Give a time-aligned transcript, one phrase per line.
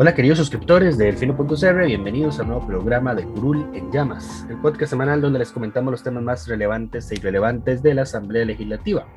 [0.00, 4.56] Hola queridos suscriptores de Delfino.cr, bienvenidos a un nuevo programa de Curul en Llamas, el
[4.60, 9.08] podcast semanal donde les comentamos los temas más relevantes e irrelevantes de la Asamblea Legislativa.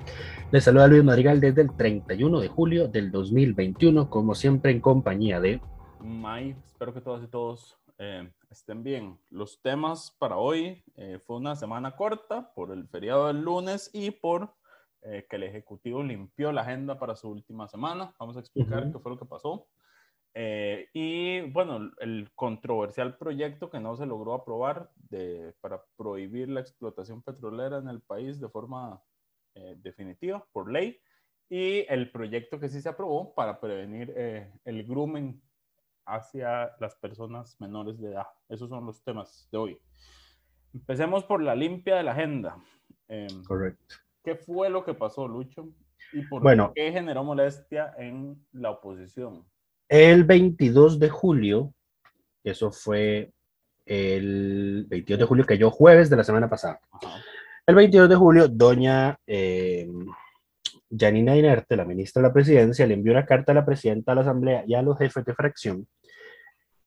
[0.51, 5.39] Les saluda Luis Madrigal desde el 31 de julio del 2021, como siempre en compañía
[5.39, 5.61] de...
[5.99, 9.19] May, espero que todas y todos eh, estén bien.
[9.29, 14.09] Los temas para hoy eh, fue una semana corta por el feriado del lunes y
[14.09, 14.55] por
[15.03, 18.15] eh, que el Ejecutivo limpió la agenda para su última semana.
[18.19, 19.67] Vamos a explicar qué fue lo que pasó.
[20.33, 26.61] Eh, y bueno, el controversial proyecto que no se logró aprobar de, para prohibir la
[26.61, 29.01] explotación petrolera en el país de forma
[29.55, 30.97] eh, definitiva por ley
[31.49, 35.41] y el proyecto que sí se aprobó para prevenir eh, el grooming
[36.05, 38.27] hacia las personas menores de edad.
[38.47, 39.81] Esos son los temas de hoy.
[40.73, 42.55] Empecemos por la limpia de la agenda.
[43.09, 43.95] Em, Correcto.
[44.23, 45.67] ¿Qué fue lo que pasó, Lucho?
[46.13, 49.45] ¿Y por bueno, qué generó molestia en la oposición?
[49.91, 51.73] El 22 de julio,
[52.45, 53.33] eso fue
[53.85, 56.79] el 22 de julio, que yo jueves de la semana pasada.
[57.67, 59.89] El 22 de julio, doña eh,
[60.97, 64.15] Janina Inerte, la ministra de la Presidencia, le envió una carta a la presidenta de
[64.15, 65.85] la Asamblea y a los jefes de fracción,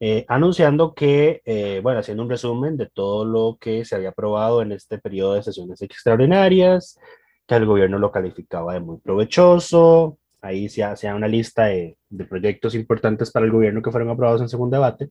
[0.00, 4.62] eh, anunciando que, eh, bueno, haciendo un resumen de todo lo que se había aprobado
[4.62, 6.98] en este periodo de sesiones extraordinarias,
[7.46, 11.96] que el gobierno lo calificaba de muy provechoso, Ahí se hace una lista de,
[12.28, 15.08] proyectos importantes para el gobierno que fueron aprobados en segundo debate.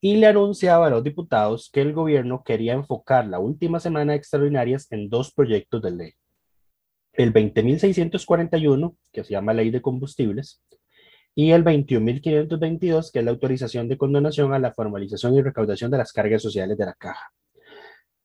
[0.00, 4.18] Y le anunciaba a los diputados que el gobierno quería enfocar la última semana de
[4.18, 6.12] extraordinarias en dos proyectos de ley.
[7.14, 10.62] El 20.641, que se llama Ley de Combustibles,
[11.34, 15.98] y el 21.522, que es la autorización de condonación a la formalización y recaudación de
[15.98, 17.32] las cargas sociales de la caja.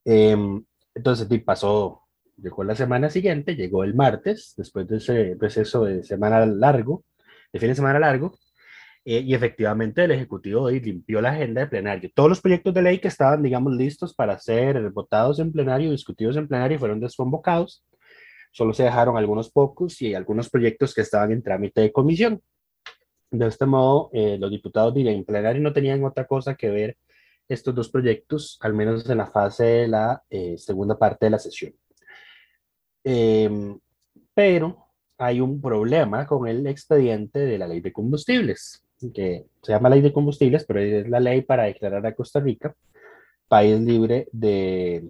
[0.06, 0.64] Em,
[0.94, 2.04] entonces, pasó
[2.38, 7.04] llegó la semana siguiente, llegó el martes, después de ese proceso de semana largo,
[7.52, 8.38] de fin de semana largo,
[9.06, 12.10] eh, y efectivamente el Ejecutivo hoy limpió la agenda de plenario.
[12.14, 16.38] Todos los proyectos de ley que estaban, digamos, listos para ser votados en plenario, discutidos
[16.38, 17.86] en plenario, fueron desconvocados.
[18.52, 22.42] Solo se dejaron algunos pocos y algunos proyectos que estaban en trámite de comisión.
[23.30, 26.98] De este modo, eh, los diputados en plenario no tenían otra cosa que ver
[27.48, 31.40] estos dos proyectos, al menos en la fase de la eh, segunda parte de la
[31.40, 31.74] sesión.
[33.08, 33.80] Em,
[34.34, 34.88] pero
[35.20, 38.84] hay un problema con el expediente de la ley de combustibles,
[39.14, 42.76] que se llama ley de combustibles, pero es la ley para declarar a Costa Rica
[43.48, 45.08] país libre de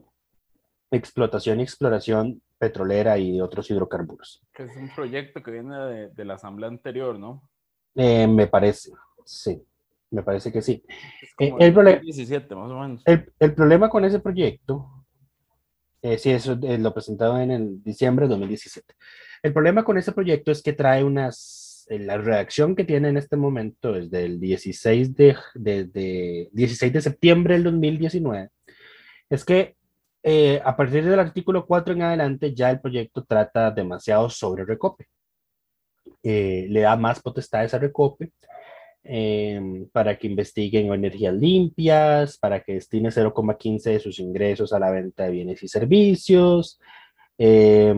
[0.92, 4.44] explotación y exploración petrolera y de otros hidrocarburos.
[4.54, 7.50] Que es un proyecto que viene de, de la asamblea anterior, ¿no?
[7.96, 8.92] Eh, me parece,
[9.24, 9.64] sí,
[10.12, 10.84] me parece que sí.
[11.40, 13.04] Eh, el, el, 17, más o menos.
[13.06, 15.05] El, el, problema con ese proyecto
[16.06, 18.94] eh, sí, eso eh, lo presentaron en el diciembre de 2017.
[19.42, 23.18] El problema con este proyecto es que trae unas, eh, la redacción que tiene en
[23.18, 28.50] este momento desde el 16 de, de 16 de septiembre del 2019,
[29.32, 29.76] es que
[30.22, 35.08] eh, a partir del artículo 4 en adelante ya el proyecto trata demasiado sobre recope.
[36.24, 38.32] le da más potestades a recope
[39.08, 44.90] Em, para que investiguen energías limpias, para que destine 0,15 de sus ingresos a la
[44.90, 46.80] venta de bienes y servicios.
[47.38, 47.94] Eh,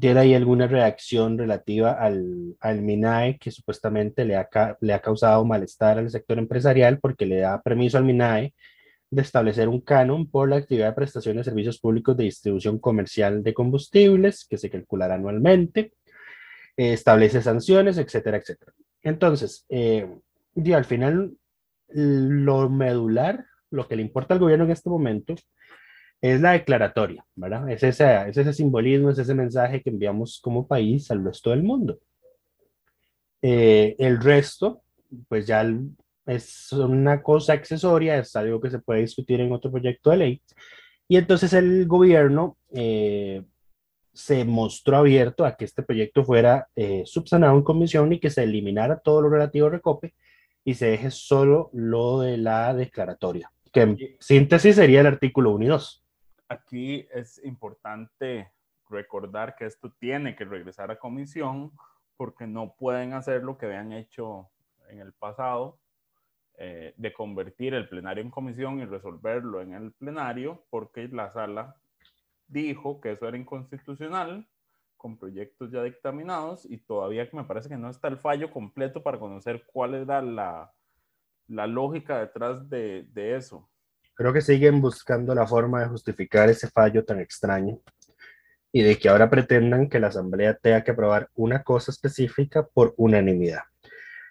[0.00, 4.48] tiene ahí alguna reacción relativa al, al MINAE que supuestamente le ha,
[4.80, 8.54] le ha causado malestar al sector empresarial porque le da permiso al MINAE
[9.10, 13.42] de establecer un canon por la actividad de prestación de servicios públicos de distribución comercial
[13.42, 15.92] de combustibles que se calculará anualmente,
[16.76, 18.72] eh, establece sanciones, etcétera, etcétera.
[19.02, 20.08] Entonces, eh,
[20.64, 21.36] y al final,
[21.88, 25.34] lo medular, lo que le importa al gobierno en este momento,
[26.20, 27.68] es la declaratoria, ¿verdad?
[27.70, 31.62] Es ese, es ese simbolismo, es ese mensaje que enviamos como país al resto del
[31.62, 31.98] mundo.
[33.40, 34.82] Eh, el resto,
[35.28, 35.64] pues ya
[36.26, 40.42] es una cosa accesoria, es algo que se puede discutir en otro proyecto de ley.
[41.06, 43.44] Y entonces el gobierno, eh,
[44.18, 48.42] se mostró abierto a que este proyecto fuera eh, subsanado en comisión y que se
[48.42, 50.14] eliminara todo lo relativo a Recope
[50.64, 55.64] y se deje solo lo de la declaratoria, que en síntesis sería el artículo 1
[55.64, 56.04] y 2.
[56.48, 58.52] Aquí es importante
[58.88, 61.72] recordar que esto tiene que regresar a comisión
[62.16, 64.48] porque no pueden hacer lo que habían hecho
[64.88, 65.78] en el pasado,
[66.56, 71.76] eh, de convertir el plenario en comisión y resolverlo en el plenario, porque la sala
[72.48, 74.48] dijo que eso era inconstitucional
[74.98, 79.18] con proyectos ya dictaminados y todavía me parece que no está el fallo completo para
[79.18, 80.70] conocer cuál era la,
[81.46, 83.70] la lógica detrás de, de eso.
[84.14, 87.78] Creo que siguen buscando la forma de justificar ese fallo tan extraño
[88.72, 92.92] y de que ahora pretendan que la Asamblea tenga que aprobar una cosa específica por
[92.98, 93.62] unanimidad.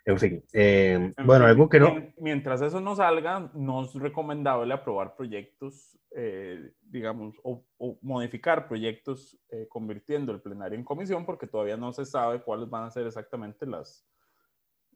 [0.05, 2.13] En fin, eh, bueno, algo que no...
[2.17, 7.63] Mientras eso no salga, no es recomendable aprobar proyectos, eh, digamos, o,
[8.01, 12.85] modificar proyectos eh, convirtiendo el plenario en comisión porque todavía no se sabe cuáles van
[12.85, 14.05] a ser exactamente las,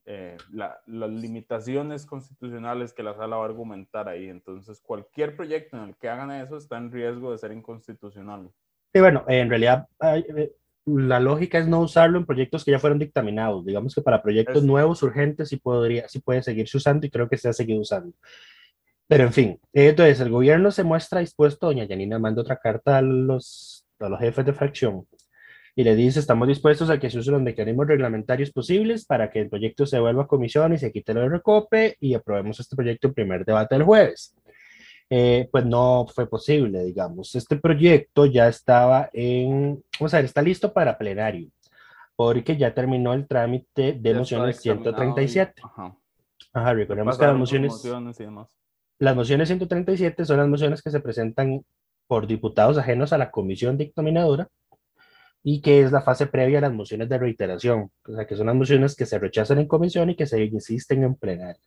[0.06, 4.28] las limitaciones constitucionales que la sala va a argumentar ahí.
[4.28, 8.50] Entonces, cualquier proyecto en el que hagan eso está en riesgo de ser inconstitucional.
[8.94, 9.88] Sí, bueno, en realidad
[10.86, 13.66] la lógica es no usarlo en proyectos que ya fueron dictaminados.
[13.66, 17.38] Digamos que para proyectos nuevos, urgentes, sí, podría, sí puede seguirse usando y creo que
[17.38, 18.14] se ha seguido usando.
[19.12, 23.02] Pero en fin, entonces el gobierno se muestra dispuesto, doña Yanina manda otra carta a
[23.02, 25.06] los, a los jefes de fracción
[25.75, 29.42] y le dice, estamos dispuestos a que se usen los mecanismos reglamentarios posibles para que
[29.42, 32.74] el proyecto se vuelva a comisión y se quite lo de recope y aprobemos este
[32.74, 34.34] proyecto en primer debate el jueves.
[35.10, 37.36] Eh, pues no fue posible, digamos.
[37.36, 41.50] Este proyecto ya estaba en, vamos a ver, está listo para plenario,
[42.16, 45.62] porque ya terminó el trámite de mociones 137.
[45.66, 45.98] ajá.
[46.54, 47.74] ajá, recordemos que las mociones,
[49.01, 51.65] las mociones 137 son las mociones que se presentan
[52.06, 54.48] por diputados ajenos a la comisión dictaminadora
[55.42, 58.45] y que es la fase previa a las mociones de reiteración, o sea, que son
[58.45, 61.59] las mociones que se rechazan en comisión y que se insisten en plenario.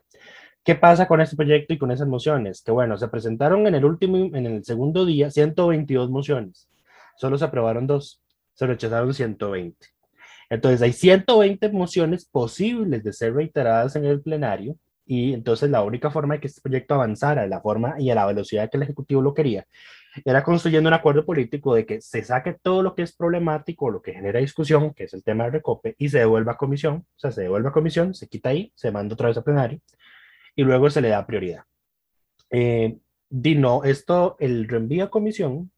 [0.63, 2.63] ¿Qué pasa con este proyecto y con esas mociones?
[2.63, 6.69] Que bueno, se presentaron en el último, en el segundo día 122 mociones.
[7.17, 8.23] Solo se aprobaron dos,
[8.55, 9.89] se rechazaron 120.
[10.51, 14.77] Entonces hay 120 mociones posibles de ser reiteradas en el plenario
[15.07, 18.15] y entonces la única forma de que este proyecto avanzara de la forma y a
[18.15, 19.67] la velocidad que el Ejecutivo lo quería
[20.25, 24.03] era construyendo un acuerdo político de que se saque todo lo que es problemático, lo
[24.03, 27.19] que genera discusión, que es el tema del recope, y se devuelva a comisión, o
[27.19, 29.81] sea, se devuelve a comisión, se quita ahí, se manda otra vez a plenario,
[30.55, 31.65] y luego se le da prioridad.
[32.51, 32.99] Eh,
[33.29, 35.73] Dino, esto, el reenvío a comisión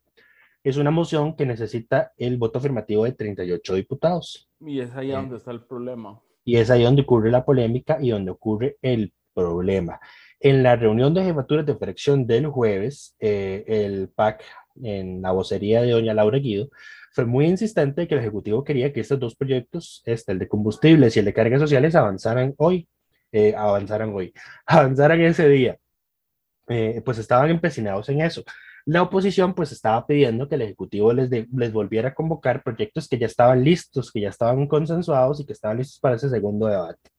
[0.62, 4.50] es una moción que necesita el voto afirmativo de 38 diputados.
[4.60, 6.20] Y es ahí eh, donde está el problema.
[6.46, 10.00] Y es ahí donde ocurre la polémica y donde ocurre el problema.
[10.40, 14.42] En la reunión de jefaturas de fracción del jueves, eh, el PAC,
[14.82, 16.70] en la vocería de doña Laura Guido,
[17.12, 21.14] fue muy insistente que el Ejecutivo quería que estos dos proyectos, este, el de combustibles
[21.16, 22.88] y el de cargas sociales, avanzaran hoy
[23.32, 24.32] eh, avanzaran hoy,
[24.66, 25.78] avanzaran ese día.
[26.68, 28.42] Eh, pues estaban empecinados en eso.
[28.86, 33.18] La oposición pues estaba pidiendo que el Ejecutivo les, les volviera a convocar proyectos que
[33.18, 37.10] ya estaban listos, que ya estaban consensuados y que estaban listos para ese segundo debate.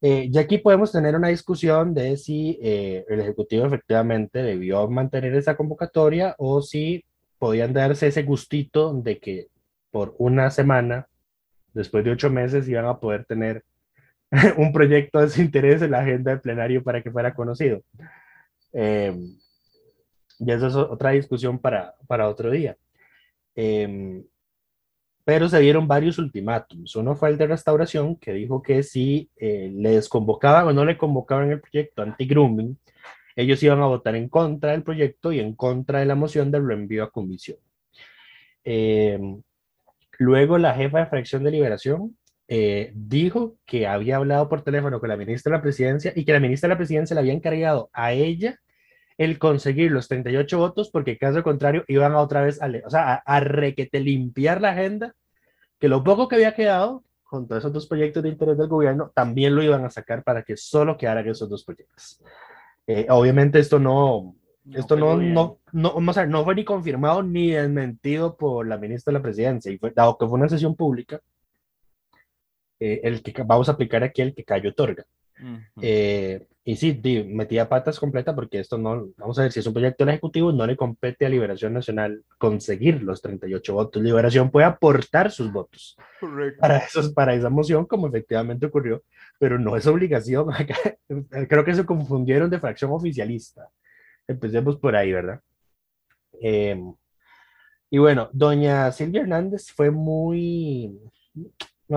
[0.00, 5.56] Eh, y aquí podemos tener una discusión de si el Ejecutivo efectivamente debió mantener esa
[5.56, 7.04] convocatoria o si
[7.38, 9.48] podían darse ese gustito de que
[9.90, 11.08] por una semana,
[11.74, 13.64] después de ocho meses, iban a poder tener
[14.56, 17.82] un proyecto de su interés en la agenda del plenario para que fuera conocido.
[18.72, 19.14] Eh,
[20.44, 22.76] y eso es otra discusión para, para otro día.
[23.54, 24.22] Eh,
[25.24, 26.96] pero se dieron varios ultimátums.
[26.96, 30.98] Uno fue el de restauración, que dijo que si eh, les convocaban o no le
[30.98, 32.76] convocaban el proyecto anti-grooming,
[33.36, 36.66] ellos iban a votar en contra del proyecto y en contra de la moción del
[36.66, 37.58] reenvío a comisión.
[38.64, 39.18] Eh,
[40.18, 42.16] luego la jefa de fracción de liberación
[42.48, 46.32] eh, dijo que había hablado por teléfono con la ministra de la presidencia y que
[46.32, 48.58] la ministra de la presidencia le había encargado a ella
[49.18, 53.14] el conseguir los 38 votos porque caso contrario iban a otra vez a, o sea,
[53.14, 55.14] a, requete limpiar la agenda,
[55.78, 59.10] que lo poco que había quedado con todos esos dos proyectos de interés del gobierno
[59.14, 62.22] también lo iban a sacar para que solo quedaran esos dos proyectos.
[62.86, 64.34] Eh, obviamente esto no,
[64.70, 69.18] esto no, no, no, no, no fue ni confirmado ni desmentido por la ministra de
[69.18, 71.20] la presidencia, y fue, dado que fue una sesión pública,
[72.78, 75.04] eh, el que vamos a aplicar aquí el que cayó otorga.
[75.80, 79.72] Eh, y sí, metía patas completa porque esto no, vamos a ver, si es un
[79.72, 84.02] proyecto del Ejecutivo, no le compete a Liberación Nacional conseguir los 38 votos.
[84.02, 85.96] Liberación puede aportar sus votos
[86.60, 89.02] para, esos, para esa moción, como efectivamente ocurrió,
[89.40, 90.46] pero no es obligación.
[91.48, 93.68] Creo que se confundieron de fracción oficialista.
[94.28, 95.40] Empecemos por ahí, ¿verdad?
[96.40, 96.80] Eh,
[97.90, 100.96] Y bueno, doña Silvia Hernández fue muy,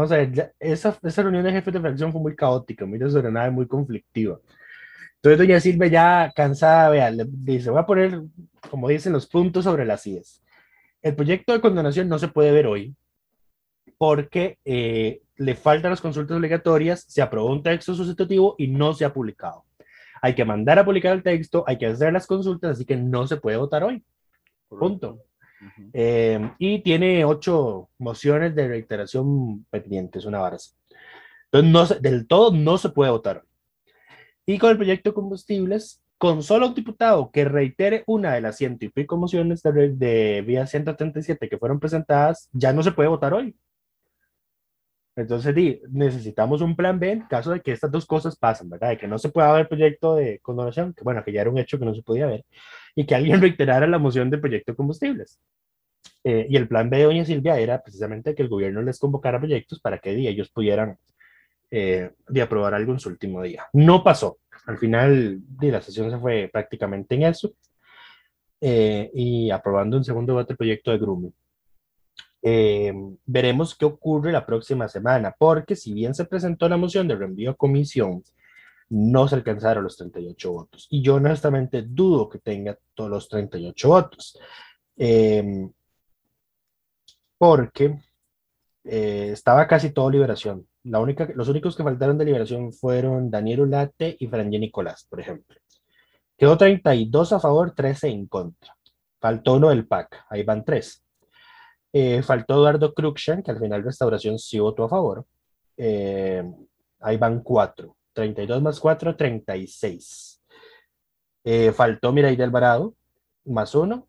[0.02, 2.98] vamos a ver, ya- esa, esa reunión de jefes de fracción fue muy caótica, muy
[3.00, 4.40] desordenada y muy conflictiva.
[5.16, 8.22] Entonces doña Silvia ya cansada, vea, le dice, voy a poner,
[8.70, 10.44] como dicen, los puntos sobre las IES.
[11.02, 12.96] El proyecto de condonación no se puede ver hoy
[13.98, 19.06] porque eh, le faltan las consultas obligatorias, se aprobó un texto sustitutivo y no se
[19.06, 19.64] ha publicado.
[20.22, 23.28] Hay que mandar a publicar el texto, hay que hacer las consultas, así que no
[23.28, 24.04] se puede votar hoy.
[24.68, 25.20] Punto.
[25.66, 25.90] Ujú.
[25.94, 30.58] Eh, y tiene ocho mociones de reiteración pendientes, una vara.
[31.52, 33.44] Entonces, no se- del todo no se puede votar.
[34.46, 38.58] Y con el proyecto de combustibles, con solo un diputado que reitere una de las
[38.58, 43.10] ciento y pico mociones de, de vía 137 que fueron presentadas, ya no se puede
[43.10, 43.56] votar hoy.
[45.18, 48.90] Entonces, di, necesitamos un plan B en caso de que estas dos cosas pasen, ¿verdad?
[48.90, 51.58] De que no se pueda ver proyecto de condonación, que bueno, que ya era un
[51.58, 52.46] hecho que no se podía ver,
[52.96, 55.40] y que alguien reiterara la moción del proyecto de combustibles.
[56.24, 59.40] Eh, y el plan B de doña Silvia era precisamente que el gobierno les convocara
[59.40, 60.98] proyectos para que ellos pudieran
[61.72, 63.66] eh, de aprobar algo en su último día.
[63.74, 64.38] No pasó.
[64.66, 67.54] Al final di, la sesión se fue prácticamente en eso
[68.62, 71.34] eh, y aprobando un segundo debate el proyecto de Grumo.
[72.42, 72.94] Eh,
[73.25, 77.52] veremos qué ocurre la próxima semana, porque si bien se presentó la moción de reenvío
[77.52, 78.24] a comisión,
[78.89, 80.88] no se alcanzaron los 38 votos.
[80.89, 84.39] Y yo honestamente dudo que tenga todos los 38 votos.
[84.98, 85.68] Eh,
[87.38, 88.00] porque
[88.84, 90.68] eh, estaba casi todo liberación.
[90.84, 95.20] La única, los únicos que faltaron de liberación fueron Daniel Ulate y Franje Nicolás, por
[95.20, 95.58] ejemplo.
[96.38, 98.75] Quedó 32 a favor, 13 en contra.
[99.20, 101.04] Faltó uno del PAC, ahí van tres.
[101.92, 105.25] Eh, faltó Eduardo Cruxan, que al final Restauración sí votó a favor.
[105.77, 106.44] Eh,
[107.00, 107.96] ahí van cuatro.
[108.16, 110.42] 32 más 4, 36.
[111.44, 112.96] Eh, faltó del Alvarado,
[113.46, 114.08] más uno.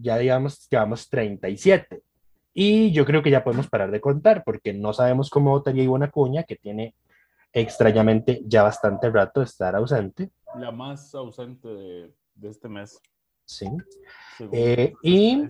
[0.00, 2.02] Ya digamos, llevamos 37.
[2.54, 6.06] Y yo creo que ya podemos parar de contar, porque no sabemos cómo votaría Ivonne
[6.06, 6.94] Acuña, que tiene
[7.52, 10.30] extrañamente ya bastante rato de estar ausente.
[10.56, 13.00] La más ausente de, de este mes.
[13.44, 13.66] Sí.
[14.52, 15.46] Eh, y-.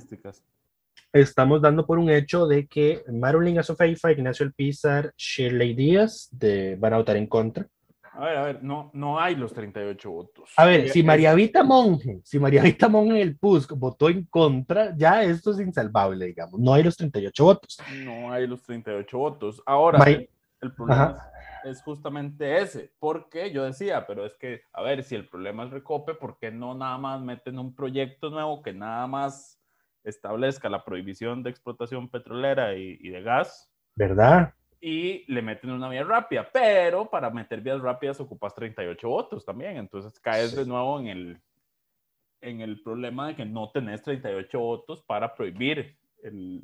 [1.13, 6.93] Estamos dando por un hecho de que Marolín Azofeifa, Ignacio Alpizar, Shirley Díaz de, van
[6.93, 7.67] a votar en contra.
[8.19, 10.51] A ver, a ver, no, no hay los 38 votos.
[10.57, 14.25] A ver, si María Vita Monge, si María Vita Monge en el PUSC votó en
[14.25, 16.59] contra, ya esto es insalvable, digamos.
[16.59, 17.79] No hay los 38 votos.
[17.93, 19.63] No hay los 38 votos.
[19.65, 20.29] Ahora, May- el,
[20.63, 21.31] el problema
[21.63, 22.93] es, es justamente ese.
[22.99, 26.51] Porque yo decía, pero es que, a ver, si el problema es recope, ¿por qué
[26.51, 29.61] no nada más meten un proyecto nuevo que nada más
[30.03, 33.71] establezca la prohibición de explotación petrolera y, y de gas?
[33.95, 34.55] ¿Verdad?
[34.81, 39.77] Y le meten una vía rápida, pero para meter vías rápidas ocupas 38 votos también,
[39.77, 40.57] entonces caes Sí.
[40.57, 41.41] de nuevo en el,
[42.41, 46.63] en el problema de que no tenés 38 votos para prohibir el-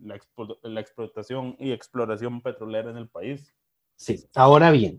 [0.00, 3.54] la, expo- la explotación y exploración petrolera en el país.
[3.94, 4.24] Sí.
[4.34, 4.98] Ahora bien,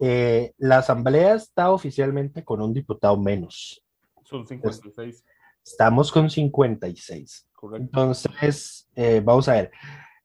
[0.00, 3.84] eh, la asamblea está oficialmente con un diputado menos.
[4.24, 5.24] Son 56,
[5.64, 7.48] Estamos con 56.
[7.54, 7.84] correcto.
[7.84, 9.70] Entonces, eh, vamos a ver.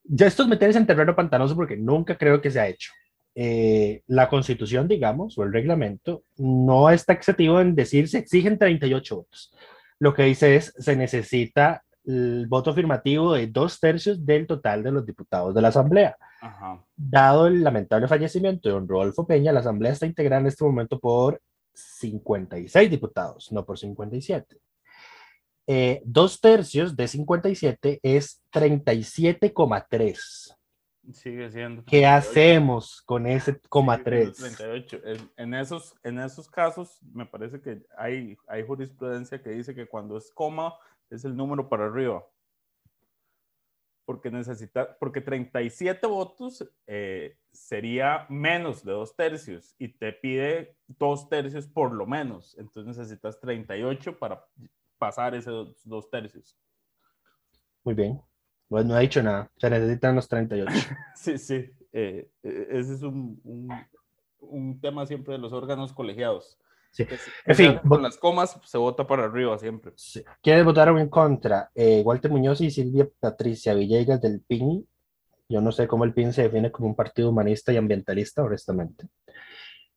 [0.10, 2.92] Ya esto es meterse en terreno pantanoso porque nunca creo que se ha hecho.
[3.36, 9.16] Eh, la constitución, digamos, o el reglamento, no está exceptivo en decir se exigen 38
[9.16, 9.54] votos.
[10.00, 14.92] Lo que dice es se necesita el voto afirmativo de dos tercios del total de
[14.92, 16.16] los diputados de la Asamblea.
[16.42, 16.84] Ajá.
[16.96, 21.00] Dado el lamentable fallecimiento de don Rodolfo Peña, la Asamblea está integrada en este momento
[21.00, 21.42] por
[21.74, 24.58] 56 diputados, no por 57.
[25.70, 30.56] Eh, dos tercios de 57 es 37,3.
[31.12, 31.84] Sigue siendo.
[31.84, 32.10] ¿Qué 38.
[32.10, 34.58] hacemos con ese coma Sigue siendo 3?
[34.58, 35.02] 38.
[35.04, 39.88] En, en esos, en esos casos, me parece que hay, hay jurisprudencia que dice que
[39.88, 40.74] cuando es coma
[41.10, 42.26] es el número para arriba.
[44.06, 51.28] Porque necesita, porque 37 votos eh, sería menos de dos tercios y te pide dos
[51.28, 52.58] tercios por lo menos.
[52.58, 54.46] Entonces necesitas 38 para
[54.98, 56.58] pasar esos dos, tercios.
[57.84, 58.22] Muy bien.
[58.68, 59.50] Pues no ha dicho nada.
[59.58, 60.72] Se necesitan los 38.
[61.16, 61.72] Sí, sí.
[61.94, 63.70] eh, eh, ese es un, un,
[64.40, 66.60] un tema siempre de los órganos colegiados.
[66.92, 67.06] Sí.
[67.46, 69.92] En fin, con las comas se vota para arriba siempre.
[69.96, 70.24] Sí.
[70.42, 71.70] ¿Quiénes votaron en contra?
[71.76, 74.88] Eh, Walter Muñoz y Silvia Patricia Villegas del PIN.
[75.50, 79.08] Yo no sé cómo el PIN se define como un partido humanista y ambientalista, honestamente.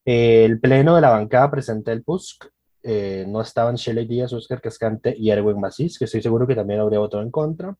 [0.04, 2.45] Eh, el pleno de la bancada presente del PUSC.
[2.82, 6.80] Eh, no estaban Shelley Díaz, Oscar Cascante y Erwin Macís, que estoy seguro que también
[6.80, 7.76] habría votado en contra.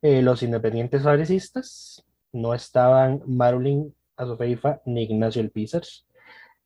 [0.00, 2.04] Eh, los independientes fabricistas.
[2.32, 5.52] No estaban Marulín Azofeifa ni Ignacio El.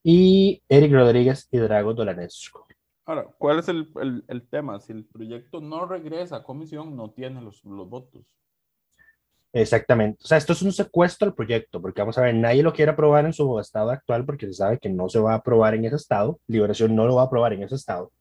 [0.02, 2.61] Y Eric Rodríguez y Drago Dolanescu.
[3.04, 4.80] Ahora, ¿cuál es el, el, el, tema?
[4.80, 8.25] Si el proyecto no regresa a comisión, no tiene los, los votos.
[9.53, 10.19] Exactamente.
[10.23, 12.93] O sea, esto es un secuestro al proyecto, porque vamos a ver, nadie lo quiere
[12.93, 15.85] aprobar en su estado actual porque se sabe que no se va a aprobar en
[15.85, 16.41] ese estado.
[16.47, 18.12] Liberación no lo va a aprobar en ese estado.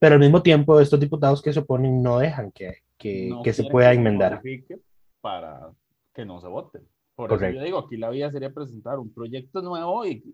[0.00, 3.52] Pero al mismo tiempo, estos diputados que se oponen no dejan que, que, No que
[3.52, 4.32] se pueda se enmendar.
[4.32, 4.78] modifique
[5.20, 5.70] Para
[6.12, 6.80] que no se vote.
[7.14, 7.46] Por Correcto.
[7.46, 10.24] eso yo digo, aquí la vía sería presentar un proyecto nuevo y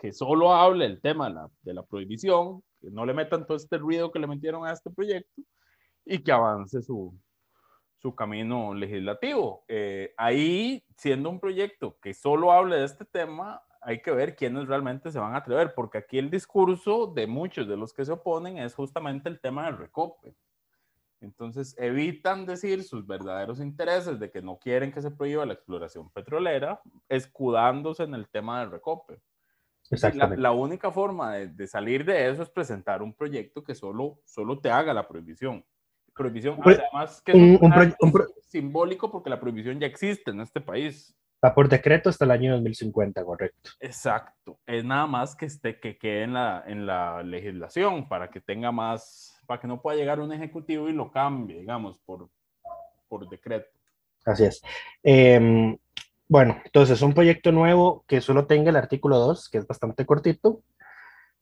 [0.00, 3.56] que solo hable el tema de la, de la prohibición, que no le metan todo
[3.56, 5.42] este ruido que le metieron a este proyecto
[6.04, 7.16] y que avance su,
[8.04, 9.64] su camino legislativo.
[9.66, 14.68] Eh, ahí, siendo un proyecto que solo hable de este tema, hay que ver quiénes
[14.68, 18.12] realmente se van a atrever, porque aquí el discurso de muchos de los que se
[18.12, 20.36] oponen es justamente el tema del recope.
[21.22, 26.10] Entonces evitan decir sus verdaderos intereses de que no quieren que se prohíba la exploración
[26.10, 29.22] petrolera, escudándose en el tema del recope.
[30.36, 34.60] La, única forma de, de salir de eso es presentar un proyecto que solo, solo
[34.60, 35.64] te haga la prohibición.
[36.16, 39.80] Prohibición, Pues, además que es un- un, un pro- un pro- simbólico porque la prohibición
[39.80, 41.16] ya existe en este país.
[41.44, 43.70] Va por decreto hasta el año 2050, correcto.
[43.80, 44.58] Exacto.
[44.66, 48.72] Es nada más que, esté, que quede en la, en la legislación para que tenga
[48.72, 52.28] más, para que no pueda llegar un ejecutivo y lo cambie, digamos, por,
[53.08, 53.66] por decreto.
[54.24, 54.62] Así es.
[55.02, 55.76] Em,
[56.28, 60.62] bueno, entonces un proyecto nuevo que solo tenga el artículo 2, que es bastante cortito.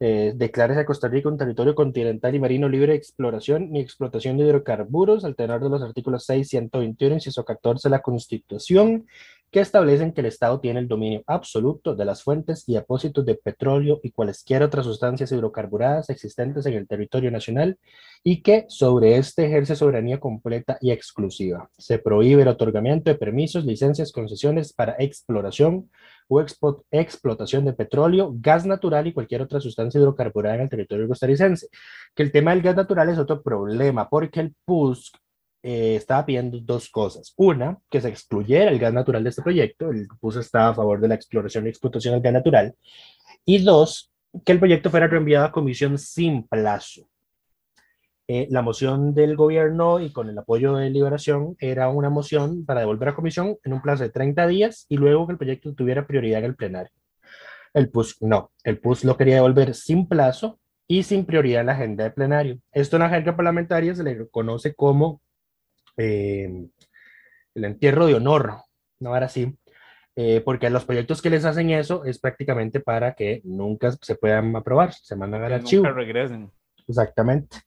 [0.01, 4.45] Eh, a Costa Rica un territorio continental y marino libre de exploración ni explotación de
[4.45, 9.07] hidrocarburos, al tenor de los artículos 6, 121, inciso 14 de la Constitución,
[9.53, 13.35] que establecen que el Estado tiene el dominio absoluto de las fuentes y depósitos de
[13.35, 17.79] petróleo y cualesquiera otras sustancias hidrocarburadas existentes en el territorio nacional
[18.25, 21.69] y que sobre este ejerce soberanía completa y exclusiva.
[21.77, 25.91] Se prohíbe el otorgamiento de permisos, licencias, concesiones para exploración
[26.29, 26.41] o
[26.91, 31.69] explotación de petróleo, gas natural y cualquier otra sustancia hidrocarburada en el territorio costarricense.
[32.15, 35.22] Que el tema del gas natural es otro problema, porque el PUSC
[35.63, 37.33] eh, estaba pidiendo dos cosas.
[37.37, 39.91] Una, que se excluyera el gas natural de este proyecto.
[39.91, 42.75] El PUSC estaba a favor de la exploración y explotación del gas natural.
[43.45, 44.13] Y dos,
[44.45, 47.09] que el proyecto fuera reenviado a comisión sin plazo.
[48.29, 52.81] Eh, la moción del gobierno y con el apoyo de Liberación era una moción para
[52.81, 56.07] devolver a comisión en un plazo de 30 días y luego que el proyecto tuviera
[56.07, 56.93] prioridad en el plenario.
[57.75, 61.73] El PUS no, el PUS lo quería devolver sin plazo y sin prioridad en la
[61.73, 62.59] agenda de plenario.
[62.73, 65.21] Esto en la jerga parlamentaria se le conoce como
[65.97, 66.51] eh,
[67.55, 68.55] el entierro de honor,
[69.01, 69.57] no era así,
[70.17, 74.55] eh, porque los proyectos que les hacen eso es prácticamente para que nunca se puedan
[74.57, 75.85] aprobar, se mandan al archivo.
[75.85, 76.51] nunca regresen.
[76.89, 77.59] Exactamente.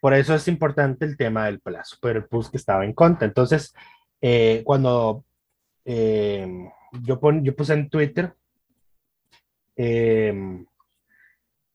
[0.00, 3.26] Por eso es importante el tema del plazo, pero el PUS que estaba en contra.
[3.26, 3.74] Entonces,
[4.22, 5.24] eh, cuando
[5.84, 6.46] eh,
[7.02, 8.32] yo, pon- yo puse en Twitter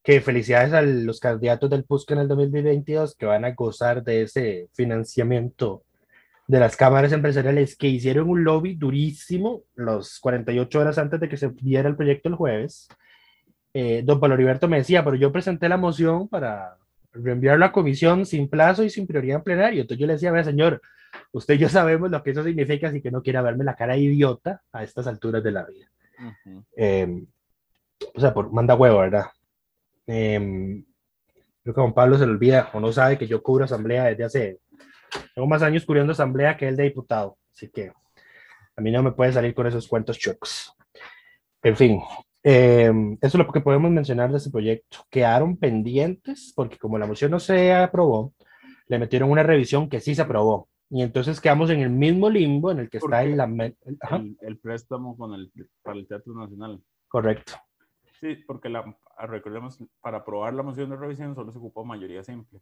[0.03, 4.23] que felicidades a los candidatos del PUSC en el 2022 que van a gozar de
[4.23, 5.83] ese financiamiento
[6.47, 11.38] de las cámaras empresariales que hicieron un lobby durísimo los 48 horas antes de que
[11.38, 12.88] se viera el proyecto el jueves.
[13.73, 16.77] Eh, don Pablo Heriberto me decía, pero yo presenté la moción para
[17.12, 19.81] reenviarlo a comisión sin plazo y sin prioridad en plenario.
[19.81, 20.81] Entonces yo le decía, vea señor,
[21.31, 23.93] usted y yo sabemos lo que eso significa, así que no quiera verme la cara
[23.93, 25.89] de idiota a estas alturas de la vida.
[26.19, 26.63] Ujú.
[26.77, 27.23] Eh,
[28.13, 29.25] o sea, por, manda huevo, ¿verdad?
[30.08, 30.84] Eh,
[31.63, 34.05] creo que a Juan Pablo se le olvida o no sabe que yo cubro asamblea
[34.05, 34.60] desde hace,
[35.33, 37.91] tengo más años cubriendo asamblea que el de diputado, así que
[38.77, 40.73] a mí no me puede salir con esos cuentos chucos.
[41.63, 42.01] En fin,
[42.43, 42.91] eh,
[43.21, 44.99] eso es lo que podemos mencionar de ese proyecto.
[45.09, 48.33] Quedaron pendientes porque como la moción no se aprobó,
[48.87, 50.69] le metieron una revisión que sí se aprobó.
[50.89, 54.57] Y entonces quedamos en el mismo limbo en el que ¿Por está el, El, el
[54.59, 56.81] préstamo con el, para el Teatro Nacional.
[57.07, 57.53] correcto.
[58.19, 62.59] Sí, porque la, recordemos, para aprobar la moción de revisión solo se ocupó mayoría simple.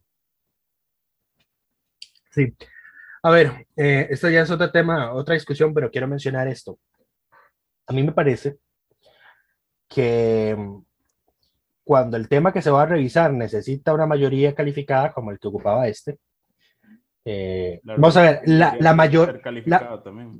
[2.33, 2.53] Sí.
[3.21, 6.79] A ver, eh, esto ya es otro tema, otra discusión, pero quiero mencionar esto.
[7.87, 8.57] A mí me parece
[9.87, 10.83] que mm,
[11.83, 15.47] cuando el tema que se va a revisar necesita una mayoría calificada como el que
[15.47, 16.17] ocupaba este,
[17.25, 19.41] eh, vamos a ver, la, la mayor.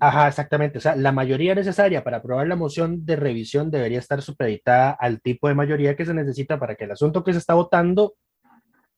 [0.01, 0.79] Ajá, exactamente.
[0.79, 5.21] O sea, la mayoría necesaria para aprobar la moción de revisión debería estar supeditada al
[5.21, 8.15] tipo de mayoría que se necesita para que el asunto que se está votando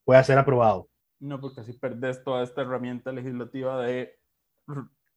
[0.04, 0.88] pueda ser aprobado.
[1.26, 4.16] No, porque así perdés toda esta herramienta legislativa de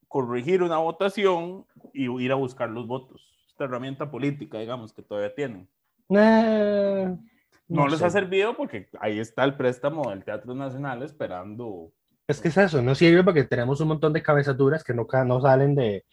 [0.08, 3.20] corregir una votación y ir a buscar los votos.
[3.48, 5.68] Esta herramienta política, digamos, que todavía tienen.
[6.10, 7.14] Eh,
[7.68, 8.06] No, les sé.
[8.06, 11.92] ha servido porque ahí está el préstamo del Teatro Nacional esperando.
[12.26, 15.06] Es que es eso, no sirve porque tenemos un montón de cabezas duras que no,
[15.26, 16.04] no salen de,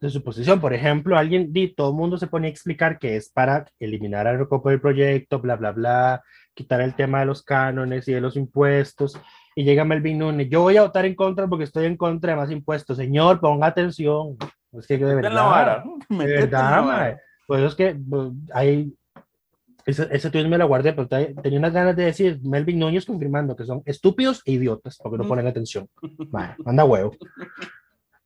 [0.00, 0.60] de su posición.
[0.60, 4.26] Por ejemplo, alguien, di, todo el mundo se pone a explicar que es para eliminar
[4.26, 6.22] al recopo del proyecto, bla, bla, bla,
[6.60, 9.18] quitar el tema de los cánones y de los impuestos.
[9.56, 12.36] Y llega Melvin Núñez, yo voy a votar en contra porque estoy en contra de
[12.36, 12.96] más impuestos.
[12.98, 14.36] Señor, ponga atención.
[14.72, 15.84] Es que de verdad, la vara.
[16.08, 17.16] de verdad, la mae.
[17.46, 18.94] Pues es que pues, hay.
[19.86, 23.06] Ese, ese tuit me lo guardé, pero te- tenía unas ganas de decir Melvin Núñez
[23.06, 25.88] confirmando que son estúpidos e idiotas porque no ponen atención.
[26.30, 27.12] Mae, manda huevo.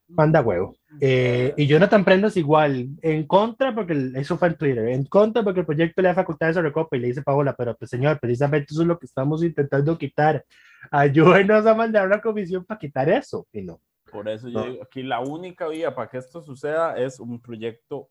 [0.09, 0.77] Manda huevo.
[1.01, 5.43] Eh, y Jonathan Prendas igual, en contra, porque el- eso fue en Twitter, en contra
[5.43, 8.21] porque el proyecto le da facultades a Recopa y le dice Paola, pero pues señor,
[8.21, 10.45] precisamente eso es lo que estamos intentando quitar.
[10.91, 13.47] Ayúdenos a mandar una comisión para quitar eso.
[13.53, 13.81] Y no.
[14.13, 14.67] Por eso yo No.
[14.71, 18.09] digo, aquí la única vía para que esto suceda es un proyecto,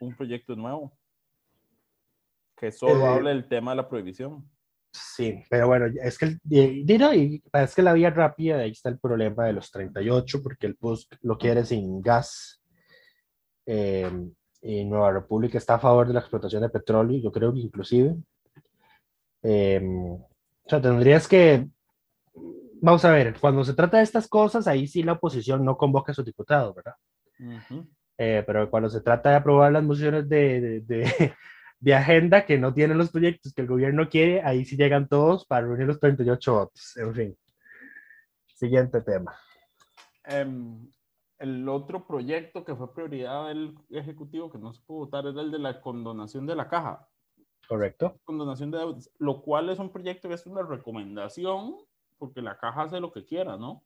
[0.00, 0.92] un proyecto nuevo.
[2.56, 4.44] Que solo Eh, hable del tema de la prohibición.
[4.92, 8.70] Sí, pero bueno, es que, y, y no, y es que la vía rápida, ahí
[8.70, 12.62] está el problema de los 38, porque el PUSC lo quiere sin gas.
[13.66, 14.10] eh,
[14.62, 18.16] y Nueva República está a favor de la explotación de petróleo, yo creo que inclusive.
[19.42, 21.68] Eh, o sea, tendrías que,
[22.80, 26.12] vamos a ver, cuando se trata de estas cosas, ahí sí la oposición no convoca
[26.12, 26.94] a sus diputados, ¿verdad?
[27.38, 27.86] Ujú.
[28.18, 31.34] Eh, pero cuando se trata de aprobar las mociones de, de, de-
[31.80, 35.46] de agenda que no tienen los proyectos que el gobierno quiere, ahí sí llegan todos
[35.46, 36.96] para reunir los 38 votos.
[36.96, 37.38] En fin.
[38.54, 39.36] Siguiente tema.
[40.24, 40.90] Em,
[41.38, 45.50] el otro proyecto que fue prioridad del Ejecutivo que no se pudo votar era el
[45.50, 47.06] de la condonación de la caja.
[47.68, 48.18] ¿Correcto?
[48.24, 51.76] Condonación de deudas, lo cual es un proyecto que es una recomendación
[52.18, 53.84] porque la caja hace lo que quiera, ¿no?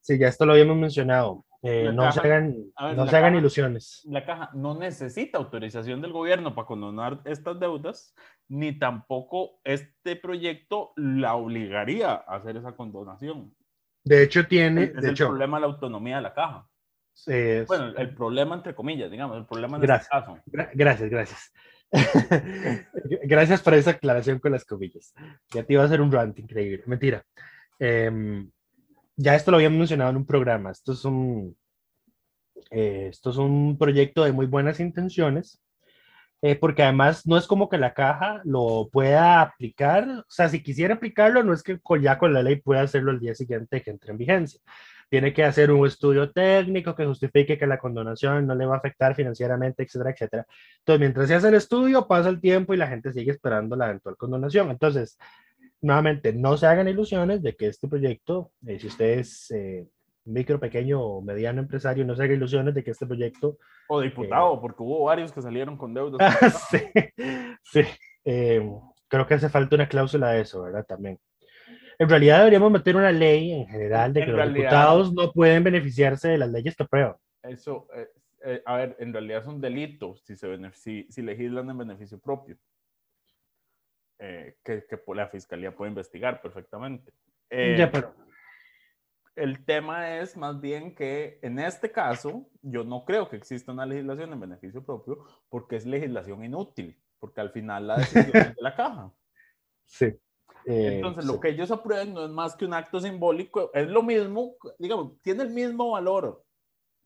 [0.00, 1.44] Sí, ya esto lo habíamos mencionado.
[1.62, 4.02] Eh, no se hagan, ver, no se hagan ilusiones.
[4.08, 8.14] la caja no necesita autorización del gobierno para condonar estas deudas,
[8.48, 13.54] ni tampoco este proyecto la obligaría a hacer esa condonación.
[14.04, 16.66] De hecho, tiene, Es de el hecho, problema de la autonomía de la caja.
[17.26, 20.08] eh, Bueno, el- problema entre comillas, digamos, el problema en Gracias.
[20.10, 20.42] este caso.
[20.46, 21.52] gra- gracias, gracias.
[23.24, 25.12] gracias por esa aclaración con las comillas.
[25.52, 26.82] Ya te iba a hacer un rant increíble.
[26.86, 27.22] Mentira.
[27.78, 28.50] Em,
[29.20, 30.70] ya esto lo habíamos mencionado en un programa.
[30.70, 31.56] Esto es un,
[32.70, 35.60] eh, esto es un proyecto de muy buenas intenciones,
[36.42, 40.08] eh, porque además no es como que la caja lo pueda aplicar.
[40.08, 43.20] O sea, si quisiera aplicarlo, no es que ya con la ley pueda hacerlo el
[43.20, 44.60] día siguiente que entre en vigencia.
[45.10, 48.78] Tiene que hacer un estudio técnico que justifique que la condonación no le va a
[48.78, 50.46] afectar financieramente, etcétera, etcétera.
[50.78, 53.86] Entonces, mientras se hace el estudio, pasa el tiempo y la gente sigue esperando la
[53.86, 54.70] eventual condonación.
[54.70, 55.18] Entonces,
[55.82, 59.86] nuevamente, no se hagan ilusiones de que este proyecto, eh, si usted es eh,
[60.24, 63.58] micro, pequeño o mediano empresario, no se hagan ilusiones de que este proyecto...
[63.88, 66.20] O diputado, porque hubo varios que salieron con deudas.
[66.70, 66.78] sí,
[67.64, 67.82] sí.
[68.24, 68.62] Eh,
[69.08, 70.84] creo que hace falta una cláusula de eso, ¿verdad?
[70.86, 71.18] También.
[71.98, 75.32] En realidad deberíamos meter una ley en general de En que los realidad- diputados no
[75.32, 77.14] pueden beneficiarse de las leyes que aprueban.
[77.42, 78.08] Eso, eh,
[78.44, 82.18] eh, a ver, en realidad es un delito si, se si, si legislan en beneficio
[82.18, 82.56] propio.
[84.22, 87.12] Eh, que, que la fiscalía puede investigar perfectamente.
[87.48, 88.14] Eh, Ya, pero...
[89.34, 93.86] El tema es más bien que en este caso yo no creo que exista una
[93.86, 98.62] legislación en beneficio propio porque es legislación inútil, porque al final la decisión es de
[98.62, 99.12] la caja.
[99.86, 100.04] Sí.
[100.66, 101.32] Eh, Entonces, sí.
[101.32, 105.20] lo que ellos aprueben no es más que un acto simbólico, es lo mismo, digamos,
[105.20, 106.44] tiene el mismo valor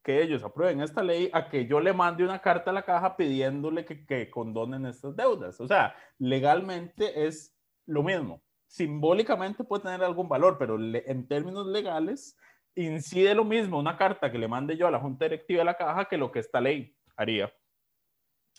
[0.05, 3.17] que ellos aprueben esta ley a que yo le mande una carta a la caja
[3.17, 5.61] pidiéndole que, que condonen estas deudas.
[5.61, 8.43] O sea, legalmente es lo mismo.
[8.67, 12.37] Simbólicamente puede tener algún valor, pero le- en términos legales
[12.77, 15.77] incide lo mismo una carta que le mande yo a la junta directiva de la
[15.77, 17.53] caja que lo que esta ley haría.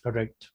[0.01, 0.47] Correcto.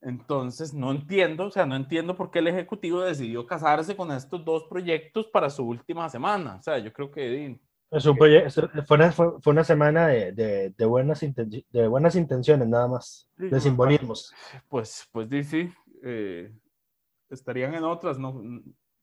[0.00, 4.44] Entonces, no entiendo, o sea, no entiendo por qué el Ejecutivo decidió casarse con estos
[4.44, 6.56] dos proyectos para su última semana.
[6.56, 7.58] O sea, yo creo que
[7.94, 11.88] Es un proye- es- fue, una, fue, una semana de, de, de buenas inten- de
[11.88, 14.32] buenas intenciones, nada más, Sí, de simbolismos.
[14.68, 16.52] pues, pues sí, eh,
[17.30, 18.42] estarían en otras, no,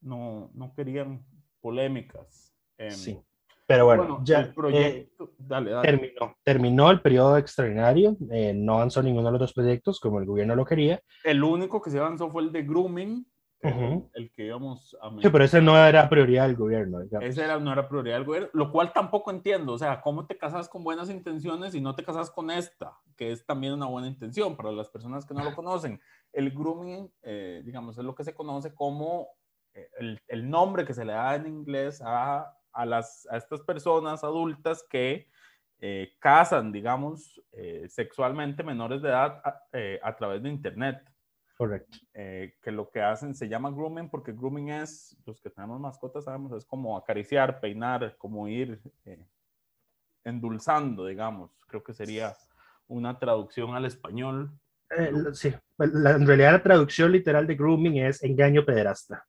[0.01, 1.23] no, no querían
[1.61, 2.53] polémicas.
[2.77, 3.19] Em, Sí.
[3.67, 5.87] Pero bueno, bueno, ya el eh, proyecto, dale, dale.
[5.87, 10.25] terminó, terminó el periodo extraordinario, eh, no avanzó ninguno de los dos proyectos como el
[10.25, 10.99] gobierno lo quería.
[11.23, 13.25] El único que se avanzó fue el de grooming,
[13.63, 14.09] el- Ujú.
[14.13, 16.99] el, que íbamos a Sí, pero ese no era prioridad del gobierno.
[17.01, 17.27] digamos.
[17.29, 19.73] Esa era, no era prioridad del gobierno, lo cual tampoco entiendo.
[19.73, 22.97] O sea, ¿cómo te casas con buenas intenciones y no te casas con esta?
[23.15, 26.01] Que es también una buena intención para las personas que no lo conocen.
[26.33, 29.27] El grooming, eh, digamos, es lo que se conoce como
[29.73, 33.61] eh, el, el nombre que se le da en inglés a, a, las, a estas
[33.61, 35.27] personas adultas que
[35.83, 41.01] eh, casan, digamos, eh, sexualmente menores de edad a, eh, a través de Internet
[41.61, 41.99] Correcto.
[42.15, 46.23] Eh, que lo que hacen se llama grooming porque grooming es, los que tenemos mascotas
[46.23, 49.23] sabemos, es como acariciar, peinar, como ir eh,
[50.23, 51.51] endulzando, digamos.
[51.67, 52.35] Creo que sería
[52.87, 54.51] una traducción al español.
[54.89, 59.27] Eh, sí, en realidad la traducción literal de grooming es engaño pederasta.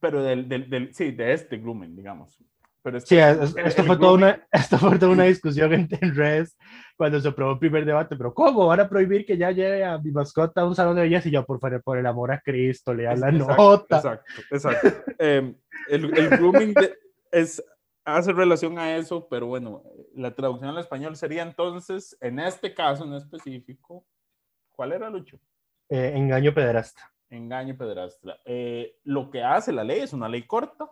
[0.00, 2.36] Pero del, del sí, de este grooming, digamos.
[2.82, 5.72] Pero Sí, este- es- el- esto el fue, toda una, esto fue toda una discusión
[5.72, 6.56] en, en redes
[6.96, 8.16] cuando se aprobó el primer debate.
[8.16, 11.02] Pero ¿cómo van a prohibir que ya lleve a mi mascota a un salón de
[11.02, 11.28] belleza?
[11.28, 13.96] Y yo, por, por el amor a Cristo, le dan la Exacto, nota.
[13.96, 14.88] Exacto, exacto.
[15.18, 15.54] Eh,
[15.88, 16.94] el, el grooming de-
[17.32, 17.62] es,
[18.04, 19.82] hace relación a eso, pero bueno,
[20.14, 24.04] la traducción al español sería entonces, en este caso en específico,
[24.72, 25.38] ¿cuál era, Lucho?
[25.88, 27.12] Eh, engaño pederasta.
[27.28, 28.38] Engaño pedrastra.
[28.44, 30.88] Eh, lo que hace la ley es una ley corta,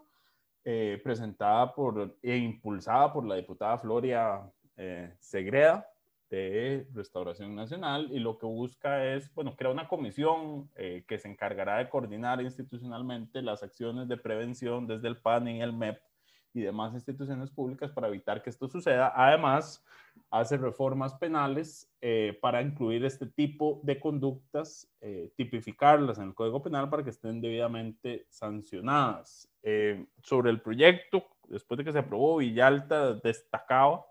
[0.70, 4.42] eh, presentada por e impulsada por la diputada Floria
[4.76, 5.88] eh, Segreda
[6.28, 11.26] de Restauración Nacional y lo que busca es, bueno, crear una comisión eh, que se
[11.26, 16.02] encargará de coordinar institucionalmente las acciones de prevención desde el PAN y el MEP
[16.52, 19.10] y demás instituciones públicas para evitar que esto suceda.
[19.16, 19.82] Además,
[20.30, 26.62] hace reformas penales eh, para incluir este tipo de conductas, eh, tipificarlas en el Código
[26.62, 29.48] Penal para que estén debidamente sancionadas.
[29.62, 34.04] Eh, sobre el proyecto, después de que se aprobó, Villalta destacaba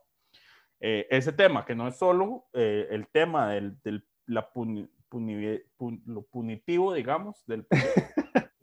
[0.79, 5.61] eh, ese tema, que no es solo eh, el tema del, del- la puni- puni-
[5.77, 7.65] pun- lo punitivo, digamos, del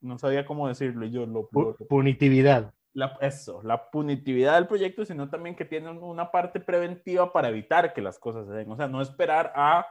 [0.00, 2.72] no sabía cómo decirlo yo lo, lo- punitividad.
[2.98, 7.48] La, eso, la punitividad del proyecto, sino también que tiene un- una parte preventiva para
[7.48, 8.70] evitar que las cosas se den.
[8.70, 9.86] O sea, no esperar a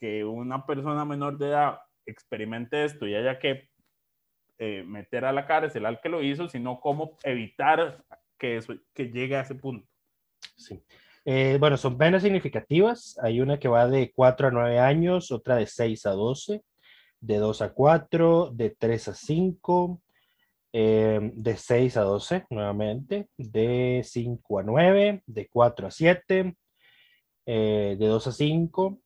[0.00, 3.70] que una persona menor de edad experimente esto y haya que
[4.58, 8.04] eh, meter a la cárcel al que lo hizo, sino cómo evitar
[8.36, 9.86] que, eso, que llegue a ese punto.
[10.56, 10.82] Sí.
[11.24, 13.18] Eh, bueno, son penas significativas.
[13.22, 16.62] Hay una que va de 4 a 9 años, otra de 6 a 12,
[17.20, 20.00] de 2 a 4, de 3 a 5,
[20.72, 26.56] eh, de 6 a 12 nuevamente, de 5 a 9, de 4 a 7,
[27.46, 29.00] eh, de 2 a 5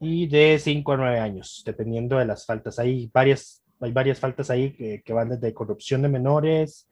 [0.00, 2.78] y de 5 a 9 años, dependiendo de las faltas.
[2.78, 6.88] Hay varias, hay varias faltas ahí que, van desde corrupción de menores,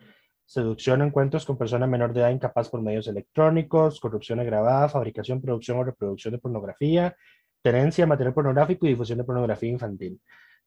[0.47, 5.43] seducción o encuentros con persona menor de edad incapaz por medios electrónicos, corrupción agravada, fabricación,
[5.43, 7.15] producción o reproducción de pornografía,
[7.61, 10.19] tenencia de material pornográfico y difusión de pornografía infantil.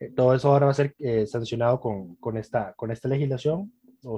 [0.02, 3.72] Eh, todo eso ahora va a ser eh, sancionado con, con, esta, con esta legislación.
[4.04, 4.18] O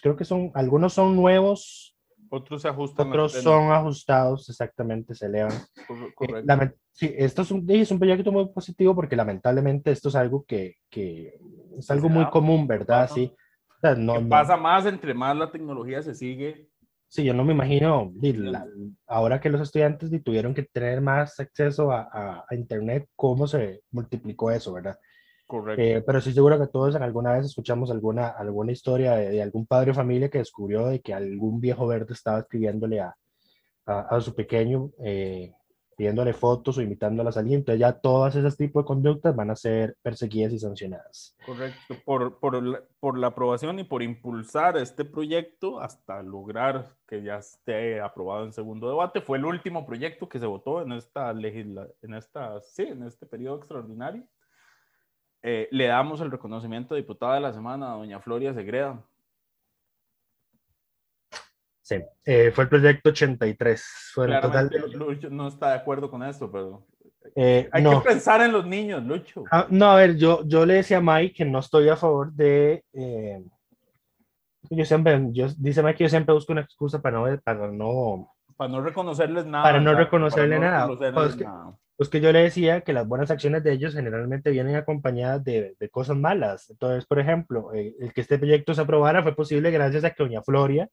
[0.00, 1.96] creo que son, algunos son nuevos,
[2.30, 3.08] Otros se ajustan.
[3.08, 5.52] otros son ajustados, exactamente, se elevan.
[5.52, 6.46] Eh, Correcto.
[6.46, 10.44] lament- sí, esto es un, es un proyecto muy positivo porque lamentablemente esto es algo
[10.46, 11.36] que, que
[11.76, 13.10] es algo muy común, ¿verdad?
[13.12, 13.32] Sí.
[13.76, 16.68] O sea, no, no- pasa más entre más la tecnología se sigue.
[17.08, 18.66] Sí, yo no me imagino, la-
[19.08, 23.48] ahora que los estudiantes di, tuvieron que tener más acceso a, a- a Internet, cómo
[23.48, 24.96] se multiplicó eso, ¿verdad?
[25.46, 25.82] Correcto.
[25.82, 29.42] Eh, pero estoy seguro que todos en alguna vez escuchamos alguna, alguna historia de, de
[29.42, 33.14] algún padre o familia que descubrió de que algún viejo verde estaba escribiéndole a,
[33.86, 35.52] a, a su pequeño, eh,
[35.96, 37.54] pidiéndole fotos o invitándola a salir.
[37.56, 41.36] Entonces ya todas esas tipos de conductas van a ser perseguidas y sancionadas.
[41.44, 47.22] Correcto, por, por, la, por la aprobación y por impulsar este proyecto hasta lograr que
[47.22, 49.20] ya esté aprobado en segundo debate.
[49.20, 53.26] Fue el último proyecto que se votó en esta legisla, en esta, sí, en este
[53.26, 54.24] periodo extraordinario.
[55.46, 59.04] Eh, le damos el reconocimiento de diputada de la semana a doña Floria Segreda.
[61.82, 63.84] Sí, eh, fue el proyecto 83.
[64.14, 66.86] Fue el total Lucho no está de acuerdo con esto, pero
[67.36, 68.02] eh, hay no.
[68.02, 69.44] que pensar en los niños, Lucho.
[69.50, 72.32] Ah, no, a ver, yo, yo le decía a Mike que no estoy a favor
[72.32, 72.82] de...
[74.70, 78.33] yo siempre, yo, dice Mike que yo siempre busco una excusa para no, para no...
[78.56, 79.64] Para no reconocerles nada.
[79.64, 80.86] Para no reconocerle Para no nada.
[80.86, 81.76] reconocerles Pues que- nada.
[81.96, 85.76] Pues que yo le decía que las buenas acciones de ellos generalmente vienen acompañadas de,
[85.78, 86.68] de cosas malas.
[86.70, 90.24] Entonces, por ejemplo, eh, el que este proyecto se aprobara fue posible gracias a que
[90.24, 90.88] Doña Floria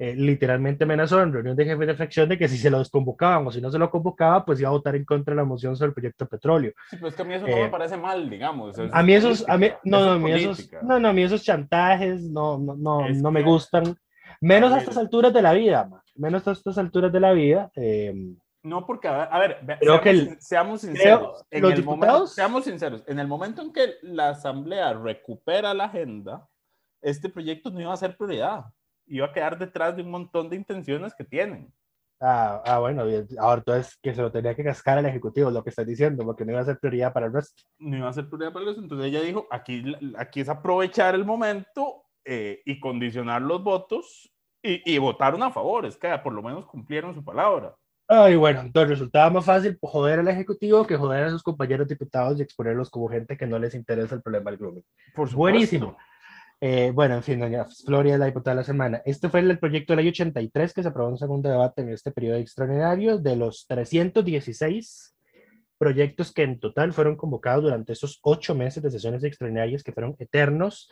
[0.00, 3.46] eh, literalmente amenazó en reunión de jefes de fracción de que si se lo desconvocaban
[3.46, 5.76] o si no se lo convocaba, pues iba a votar en contra de la moción
[5.76, 6.72] sobre el proyecto petróleo.
[6.90, 8.76] Sí, pues que a mí eso no Eh, me parece mal, digamos.
[8.92, 11.42] A mí esos, a mí, no, no, a mí esos, no, no, a mí esos
[11.44, 13.96] chantajes no, no, no, Es no me gustan.
[14.40, 16.02] Menos A estas alturas de la vida, ma.
[16.14, 17.70] menos a estas alturas de la vida.
[17.76, 18.14] eh,
[18.62, 21.44] No, porque, a ver, a ver, ve- Creo seamos, que el- seamos sinceros.
[21.50, 23.04] En los el momento, diputados- seamos sinceros.
[23.06, 26.48] En el momento en que la Asamblea recupera la agenda,
[27.00, 28.64] este proyecto no iba a ser prioridad.
[29.06, 31.72] Iba a quedar detrás de un montón de intenciones que tienen.
[32.18, 33.02] ah, ah, bueno,
[33.38, 36.46] ahora entonces que se lo tenía que cascar al Ejecutivo, lo que estás diciendo, porque
[36.46, 37.62] no iba a ser prioridad para el resto.
[37.78, 38.80] No iba a ser prioridad para eso.
[38.80, 39.84] Entonces ella dijo, aquí,
[40.16, 45.86] aquí es aprovechar el momento eh, y condicionar los votos y, y votaron a favor.
[45.86, 47.74] Es que por lo menos cumplieron su palabra.
[48.08, 52.38] Ay, bueno, entonces resultaba más fácil joder al Ejecutivo que joder a sus compañeros diputados
[52.38, 54.84] y exponerlos como gente que no les interesa el problema del grooming.
[55.14, 55.38] Por supuesto.
[55.38, 55.96] Buenísimo.
[56.60, 59.02] Eh, bueno, en fin, doña Floria es la diputada de la semana.
[59.04, 62.12] Este fue el proyecto de ley 83 que se aprobó en segundo debate en este
[62.12, 63.18] periodo extraordinario.
[63.18, 65.16] De los 316
[65.76, 70.14] proyectos que en total fueron convocados durante esos ocho meses de sesiones extraordinarias que fueron
[70.18, 70.88] eternos,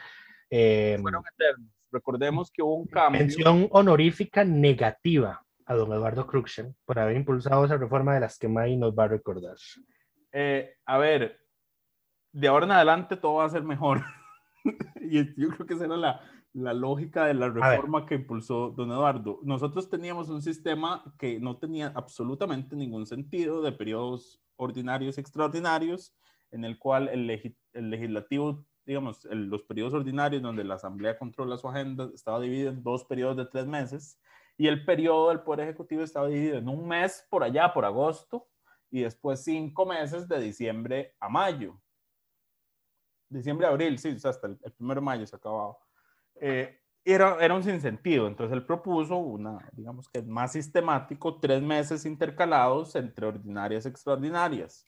[0.51, 1.71] Eh, Fueron eternos.
[1.91, 3.21] Recordemos que hubo un cambio.
[3.21, 8.49] mención honorífica negativa a don Eduardo Cruxen por haber impulsado esa reforma de las que
[8.49, 9.57] May nos va a recordar.
[10.33, 11.39] Eh, a ver,
[12.33, 14.03] de ahora en adelante todo va a ser mejor.
[15.01, 16.21] y yo creo que esa era la,
[16.53, 19.39] la lógica de la reforma que impulsó don Eduardo.
[19.45, 26.15] Nosotros teníamos un sistema que no tenía absolutamente ningún sentido de periodos ordinarios extraordinarios,
[26.51, 31.19] en el cual el, legi- el legislativo, digamos, el- los periodos ordinarios donde la Asamblea
[31.19, 34.21] controla su agenda, estaba dividido en dos periodos de tres meses,
[34.57, 38.47] y el periodo del Poder Ejecutivo estaba dividido en un mes por allá, por agosto,
[38.91, 41.81] y después cinco meses de diciembre a mayo.
[43.29, 45.77] Diciembre a abril, sí, o sea, hasta el, el primero de mayo se acababa.
[46.37, 52.07] Eh, era, era un sinsentido, entonces él propuso una, digamos que más sistemático, tres meses
[52.07, 54.87] intercalados entre ordinarias y extraordinarias.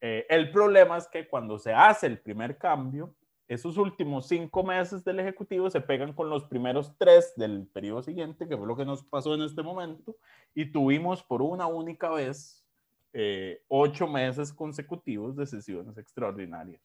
[0.00, 3.14] Eh, el problema es que cuando se hace el primer cambio,
[3.50, 8.46] esos últimos cinco meses del Ejecutivo se pegan con los primeros tres del periodo siguiente,
[8.46, 10.16] que fue lo que nos pasó en este momento,
[10.54, 12.64] y tuvimos por una única vez
[13.12, 16.80] eh, ocho meses consecutivos de sesiones extraordinarias.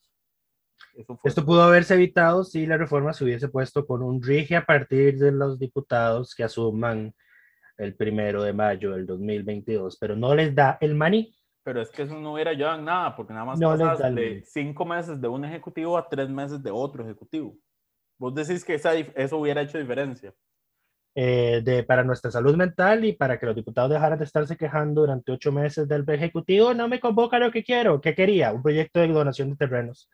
[0.95, 4.55] Eso fue Esto pudo haberse evitado si la reforma se hubiese puesto con un rige
[4.55, 7.13] a partir de los diputados que asuman
[7.77, 11.31] el primero de mayo del 2022, pero no les da el maní.
[11.65, 14.43] Pero es que eso no hubiera ayudado en nada, porque nada más No pasas de
[14.45, 17.57] cinco meses de un ejecutivo a tres meses de otro ejecutivo.
[18.19, 20.31] Vos decís que esa eso hubiera hecho diferencia.
[21.15, 25.01] eh, de, para nuestra salud mental y para que los diputados dejaran de estarse quejando
[25.01, 27.99] durante ocho meses del Ejecutivo, no me convoca lo que quiero.
[27.99, 28.51] ¿Qué quería?
[28.53, 30.09] Un proyecto de donación de terrenos.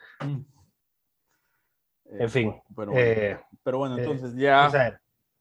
[2.05, 4.69] Eh, En fin, Pero, eh, pero bueno, eh, entonces ya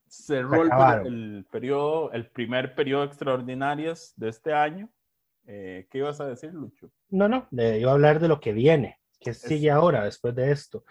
[0.08, 4.88] cerró el, el periodo, el primer periodo extraordinarias de este año.
[5.46, 6.90] Eh, ¿Qué ibas a decir, Lucho?
[7.10, 10.50] no, no, le iba a hablar de lo que viene, que sigue ahora después de
[10.52, 10.84] esto.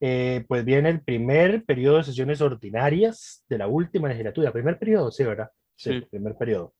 [0.00, 4.52] Eh, pues viene el primer periodo de sesiones ordinarias de la última legislatura.
[4.52, 5.50] Primer periodo, sí, ¿verdad?
[5.74, 6.06] Sí, Sí.
[6.10, 6.74] primer periodo.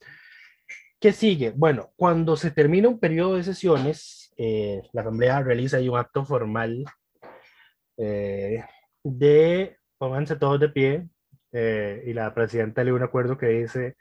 [1.00, 1.52] ¿Qué sigue?
[1.54, 6.24] Bueno, cuando se termina un periodo de sesiones, eh, la Asamblea realiza ahí un acto
[6.24, 6.84] formal
[7.96, 8.64] eh,
[9.02, 11.08] de, pónganse todos de pie,
[11.52, 13.96] eh, y la presidenta lee un acuerdo que dice,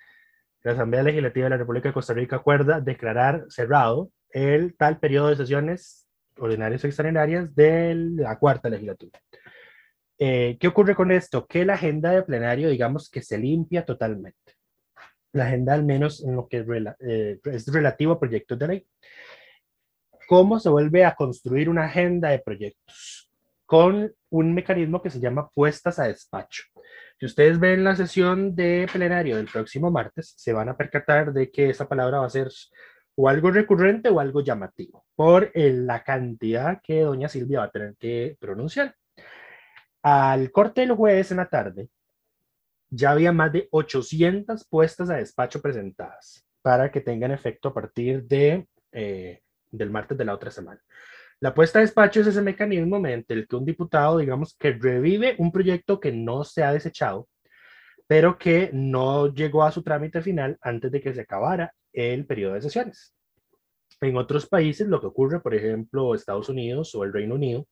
[0.68, 5.30] la Asamblea Legislativa de la República de Costa Rica acuerda declarar cerrado el tal periodo
[5.30, 9.18] de sesiones ordinarias o extraordinarias de la cuarta legislatura.
[10.20, 11.48] Eh, ¿Qué ocurre con esto?
[11.48, 14.56] Que la agenda de plenario, digamos que se limpia totalmente.
[15.32, 18.88] La agenda, al menos en lo que rela- eh, es relativo a proyectos de ley.
[20.28, 23.32] ¿Cómo se vuelve a construir una agenda de proyectos?
[23.66, 26.64] Con un mecanismo que se llama puestas a despacho.
[27.20, 31.50] Si ustedes ven la sesión de plenario del próximo martes, se van a percatar de
[31.50, 32.50] que esa palabra va a ser
[33.16, 37.96] o algo recurrente o algo llamativo, por la cantidad que doña Silvia va a tener
[37.98, 38.96] que pronunciar.
[40.04, 41.90] Al corte del jueves en la tarde,
[42.90, 48.24] ya había más de 800 puestas a despacho presentadas para que tengan efecto a partir
[48.26, 50.82] de, eh, del martes de la otra semana.
[51.40, 55.36] La puesta a despacho es ese mecanismo mediante el que un diputado, digamos, que revive
[55.38, 57.28] un proyecto que no se ha desechado,
[58.08, 62.56] pero que no llegó a su trámite final antes de que se acabara el periodo
[62.56, 63.14] de sesiones.
[64.02, 67.68] En otros países, lo que ocurre, por ejemplo, Estados Unidos o el Reino Unido,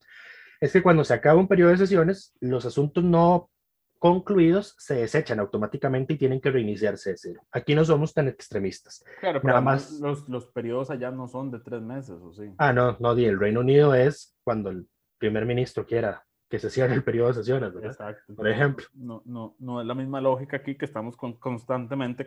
[0.60, 3.50] es que cuando se acaba un periodo de sesiones, los asuntos no
[3.98, 7.40] concluidos se desechan automáticamente y tienen que reiniciarse de cero.
[7.52, 9.04] Aquí no somos tan extremistas.
[9.20, 12.52] Claro, pero Nada más- los, los periodos allá no son de tres meses, ¿o sí?
[12.58, 14.86] Ah, no, no, di, el Reino Unido es cuando el
[15.18, 17.90] primer ministro quiera que se cierre el periodo de sesiones, ¿verdad?
[17.90, 18.34] Exacto.
[18.36, 18.86] Por ejemplo.
[18.94, 22.24] No, no, no es la misma lógica aquí que estamos con- constantemente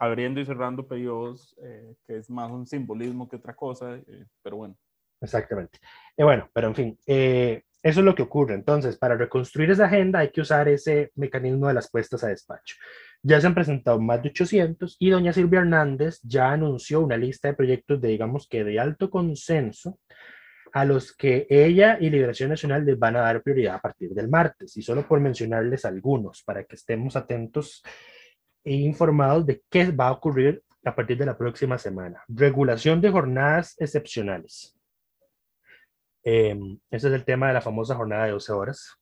[0.00, 4.56] abriendo y cerrando periodos, eh, que es más un simbolismo que otra cosa, eh, pero
[4.56, 4.74] bueno.
[5.20, 5.78] Exactamente.
[6.16, 8.54] Eh, bueno, pero en fin, eh, eso es lo que ocurre.
[8.54, 12.76] Entonces, para reconstruir esa agenda hay que usar ese mecanismo de las puestas a despacho.
[13.22, 17.48] Ya se han presentado más de 800 y doña Silvia Hernández ya anunció una lista
[17.48, 19.98] de proyectos de, digamos que de alto consenso
[20.72, 24.28] a los que ella y Liberación Nacional les van a dar prioridad a partir del
[24.28, 24.76] martes.
[24.76, 27.82] Y solo por mencionarles algunos, para que estemos atentos
[28.62, 32.22] e informados de qué va a ocurrir a partir de la próxima semana.
[32.28, 34.77] Regulación de jornadas excepcionales.
[36.24, 36.58] Eh,
[36.90, 38.98] ese es el tema de la famosa jornada de 12 horas.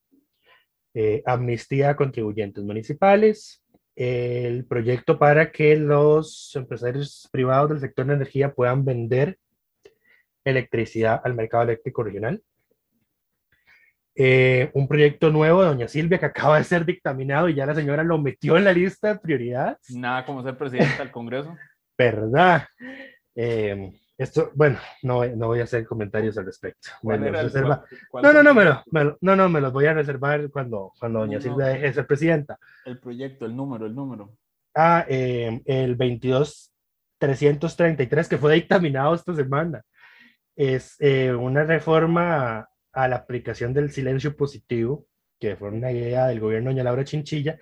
[0.95, 3.62] Eh, amnistía a contribuyentes municipales.
[3.95, 9.39] El proyecto para que los empresarios privados del sector de energía puedan vender
[10.45, 12.43] electricidad al mercado eléctrico regional.
[14.19, 17.75] Eh, un proyecto nuevo de doña Silvia que acaba de ser dictaminado y ya la
[17.75, 19.79] señora lo metió en la lista de prioridades.
[19.91, 21.55] Nada como ser presidenta del Congreso.
[21.99, 22.67] ¿Verdad?
[23.35, 26.89] Eh, Esto, bueno, no, no voy a hacer comentarios al respecto.
[27.03, 29.19] Me ¿Cuál los era el reserva- cuál- cuál No, no, no, me lo- me lo-
[29.21, 31.43] no, no, me los voy a reservar cuando, cuando doña no.
[31.43, 32.59] Silvia deje de ser presidenta.
[32.87, 34.33] El proyecto, el número, el número.
[34.75, 35.97] Ah, eh, el
[37.21, 39.83] 22-333 que fue dictaminado esta semana.
[40.55, 45.07] Es eh, una reforma a la aplicación del silencio positivo,
[45.39, 47.59] que fue una idea del gobierno de doña Laura Chinchilla,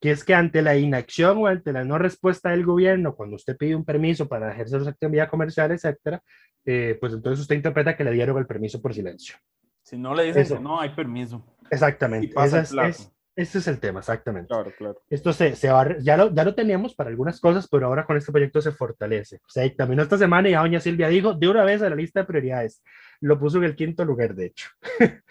[0.00, 3.56] que es que ante la inacción o ante la no respuesta del gobierno, cuando usted
[3.56, 6.22] pide un permiso para ejercer su actividad comercial, etcétera,
[6.64, 9.36] eh, pues entonces usted interpreta que le dieron el permiso por silencio.
[9.82, 10.56] Si no le dicen Eso.
[10.56, 11.44] que no, hay permiso.
[11.70, 12.26] Exactamente.
[12.26, 14.48] Y pasa esa el es- ese es el tema, exactamente.
[14.48, 15.02] Claro, claro.
[15.10, 18.16] Esto se, se va, ya, lo, ya lo teníamos para algunas cosas, pero ahora con
[18.16, 19.40] este proyecto se fortalece.
[19.46, 22.26] Se dictaminó esta semana y doña Silvia dijo de una vez a la lista de
[22.26, 22.82] prioridades.
[23.20, 24.68] Lo puso en el quinto lugar, de hecho.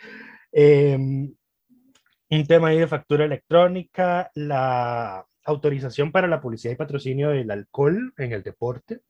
[0.51, 1.33] Em,
[2.29, 8.13] un tema ahí de factura electrónica, la autorización para la publicidad y patrocinio del alcohol
[8.17, 9.01] en el deporte,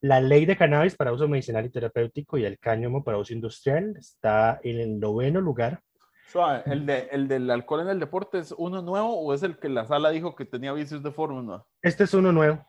[0.00, 3.96] la ley de cannabis para uso medicinal y terapéutico y el cáñamo para uso industrial
[3.98, 5.82] está en el noveno lugar.
[6.28, 9.58] Suave, ¿el, de, ¿El del alcohol en el deporte es uno nuevo o es el
[9.58, 11.64] que la sala dijo que tenía vicios de fórmula?
[11.82, 12.64] Este es uno nuevo.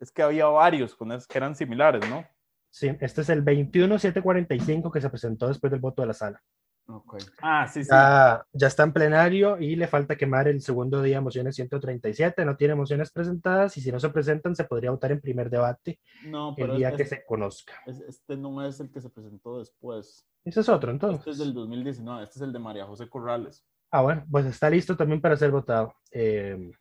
[0.00, 2.26] Es que había varios con que eran similares, ¿no?
[2.68, 6.42] Sí, este es el 21745 que se presentó después del voto de la sala.
[6.86, 7.18] Ok.
[7.40, 7.90] Ah, sí, sí.
[7.90, 12.44] Ya, ya está en plenario y le falta quemar el segundo día mociones 137.
[12.44, 16.00] No tiene mociones presentadas y si no se presentan se podría votar en primer debate
[16.24, 17.74] No, el pero día es- que es- se conozca.
[17.86, 20.26] es- este no es el que se presentó después.
[20.44, 21.38] Ese es otro Este es entonces.
[21.38, 22.24] del 2019.
[22.24, 23.64] Este es el de María José Corrales.
[23.92, 25.94] Ah, bueno, pues está listo también para ser votado.
[26.10, 26.72] Eh,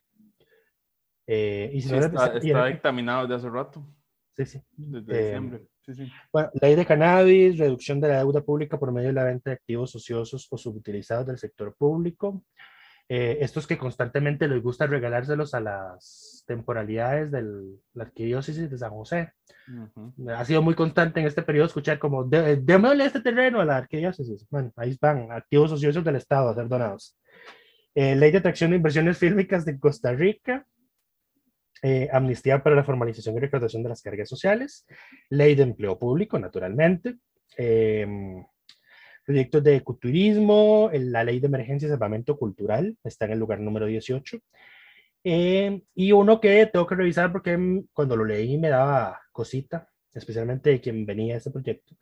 [1.27, 3.85] eh, y si Sí, no le- está, está dictaminado desde hace rato,
[4.35, 4.61] sí, sí.
[4.75, 5.67] desde Eh, diciembre.
[5.95, 6.11] Sí, sí.
[6.31, 9.55] Bueno, ley de cannabis, reducción de la deuda pública por medio de la venta de
[9.55, 12.43] activos ociosos o subutilizados del sector público.
[13.11, 17.41] Eh, estos que constantemente les gusta regalárselos a las temporalidades de
[17.93, 19.31] la arquidiócesis de San José.
[19.67, 20.29] Ujú.
[20.29, 23.77] Ha sido muy constante en este periodo escuchar como, "De- démosle este terreno a la
[23.77, 24.45] arquidiócesis.
[24.51, 27.17] Bueno, ahí van, activos ociosos del Estado a ser donados.
[27.95, 30.67] Eh, ley de atracción de inversiones fílmicas de Costa Rica.
[31.81, 34.85] Eh, amnistía para la formalización y recaudación de las cargas sociales.
[35.29, 37.15] Ley de empleo público, naturalmente.
[37.57, 38.43] Em,
[39.25, 40.89] proyectos de ecoturismo.
[40.93, 44.39] La ley de emergencia y salvamento cultural está en el lugar número 18.
[45.23, 49.89] Eh, y uno que tengo que revisar porque mm, cuando lo leí me daba cosita,
[50.13, 51.95] especialmente de quien venía a este proyecto.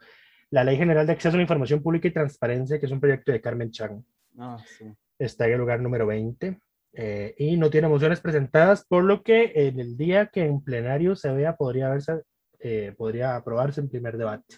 [0.52, 3.32] La Ley General de Acceso a la Información Pública y Transparencia, que es un proyecto
[3.32, 4.04] de Carmen Chan,
[4.40, 4.86] Ah, sí.
[5.20, 6.60] está en el lugar número 20
[7.00, 11.16] eh, y no tiene mociones presentadas, por lo que en el día que en plenario
[11.16, 12.24] se vea podría, verse,
[12.60, 14.56] eh, podría aprobarse en primer debate.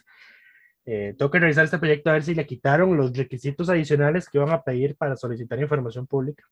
[0.85, 4.37] Eh, tengo que revisar este proyecto a ver si le quitaron los requisitos adicionales que
[4.37, 6.45] iban a pedir para solicitar información pública,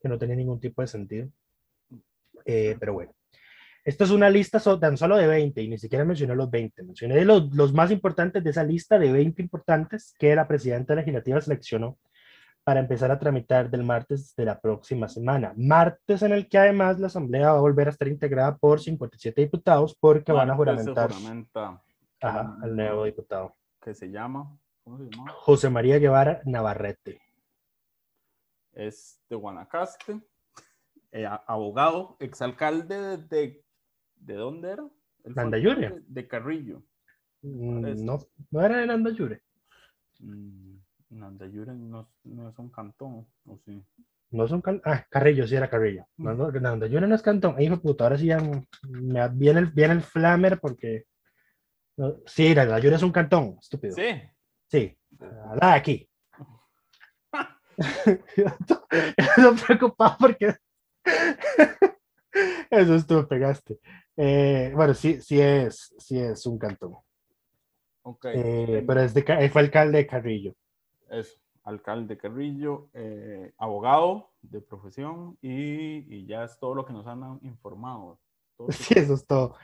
[0.00, 1.28] que no tenía ningún tipo de sentido.
[2.44, 3.12] Eh, pero bueno,
[3.84, 6.82] esto es una lista so- tan solo de 20 y ni siquiera mencioné los 20,
[6.82, 11.40] mencioné los, los más importantes de esa lista de 20 importantes que la presidenta legislativa
[11.40, 11.96] seleccionó
[12.66, 15.54] para empezar a tramitar del martes de la próxima semana.
[15.56, 19.40] Martes en el que además la Asamblea va a volver a estar integrada por 57
[19.40, 21.80] diputados porque van a juramentar juramenta,
[22.20, 23.54] ajá, al nuevo diputado.
[23.80, 25.30] que se llama, ¿cómo se llama?
[25.36, 27.20] José María Guevara Navarrete.
[28.72, 30.20] Es de Guanacaste,
[31.12, 33.64] eh, abogado, exalcalde de, de,
[34.16, 34.90] ¿de dónde era?
[35.24, 36.82] Alcalde De Carrillo.
[37.42, 38.04] Mm.
[38.04, 38.18] No,
[38.50, 39.40] no era de Nandayure.
[40.18, 40.65] Mm,
[41.20, 43.82] Landayure no, no es un cantón, ¿o sí?
[44.30, 46.06] No son cal- ah, Carrillo, sí era Carrillo.
[46.16, 47.54] No, no, no es cantón.
[47.56, 51.04] Ay, hijo de puta, ahora sí ya me viene el, viene el flamer porque.
[51.96, 53.94] no, sí, Nandayure es un cantón, estúpido.
[53.94, 54.20] Sí.
[54.68, 56.10] Sí, la de aquí.
[58.36, 60.54] Yo estoy preocupado porque
[62.70, 63.78] eso es tú pegaste.
[64.16, 66.96] Eh, bueno, sí, sí es, sí es un cantón.
[68.02, 68.26] Ok.
[68.32, 70.54] Eh, pero es de, fue alcalde de Carrillo.
[71.10, 71.36] Eso,
[71.66, 77.40] alcalde Carrillo, eh, abogado de profesión y, y ya es todo lo que nos han
[77.42, 78.18] informado.
[78.56, 79.56] Todo Sí, eso es todo.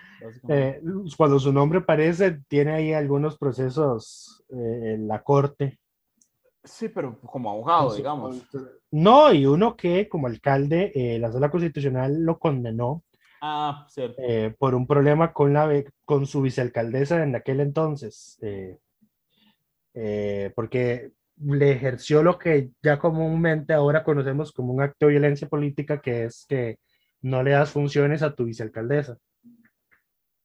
[0.49, 0.83] Eh,
[1.17, 5.79] cuando su nombre aparece, tiene ahí algunos procesos eh, en la corte.
[6.65, 8.43] sí, pero como abogado, digamos.
[8.91, 13.03] No, y uno que como alcalde, la sala constitucional lo condenó
[13.41, 14.21] Ah, cierto.
[14.59, 15.69] por un problema con, la,
[16.05, 18.39] con su vicealcaldesa en aquel entonces,
[20.55, 21.13] porque
[21.45, 26.25] le ejerció lo que ya comúnmente ahora conocemos como un acto de violencia política, que
[26.25, 26.79] es que
[27.23, 29.17] no le das funciones a tu vicealcaldesa.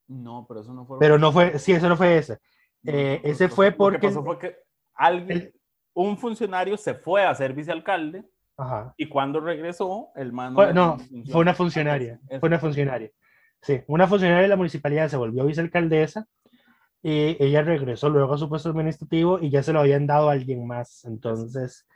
[0.08, 0.98] No, pero eso no fue.
[1.00, 2.40] Pero no fue, sí, eso no fue ese.
[2.84, 4.56] No, eh, ese fue lo que porque- pasó fue que
[4.96, 5.54] alguien, El-
[5.94, 8.24] un funcionario se fue a ser vicealcalde
[8.58, 8.94] Ajá.
[8.98, 10.98] y cuando regresó, el man Fue- no,
[11.32, 12.20] fue una funcionaria.
[12.40, 13.12] Fue una funcionaria.
[13.62, 16.26] Sí, una funcionaria de la municipalidad se volvió vicealcaldesa
[17.04, 20.34] y ella regresó luego a su puesto administrativo y ya se lo habían dado a
[20.34, 21.06] alguien más.
[21.06, 21.88] Entonces,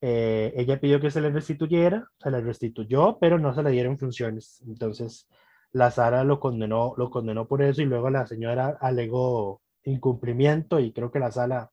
[0.00, 3.98] eh, ella pidió que se le restituyera, se le restituyó, pero no se le dieron
[3.98, 4.62] funciones.
[4.66, 5.28] Entonces,
[5.72, 10.92] la Sara lo condenó, lo condenó por eso y luego la señora alegó incumplimiento y
[10.92, 11.70] creo que la sala,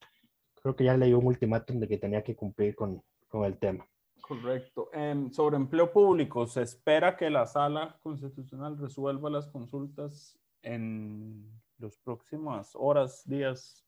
[0.61, 3.57] creo que ya le dio un ultimátum de que tenía que cumplir con, con el
[3.57, 3.85] tema.
[4.21, 4.89] Correcto.
[4.93, 11.97] Em, sobre empleo público, se espera que la sala constitucional resuelva las consultas en las
[11.97, 13.85] próximas horas, días.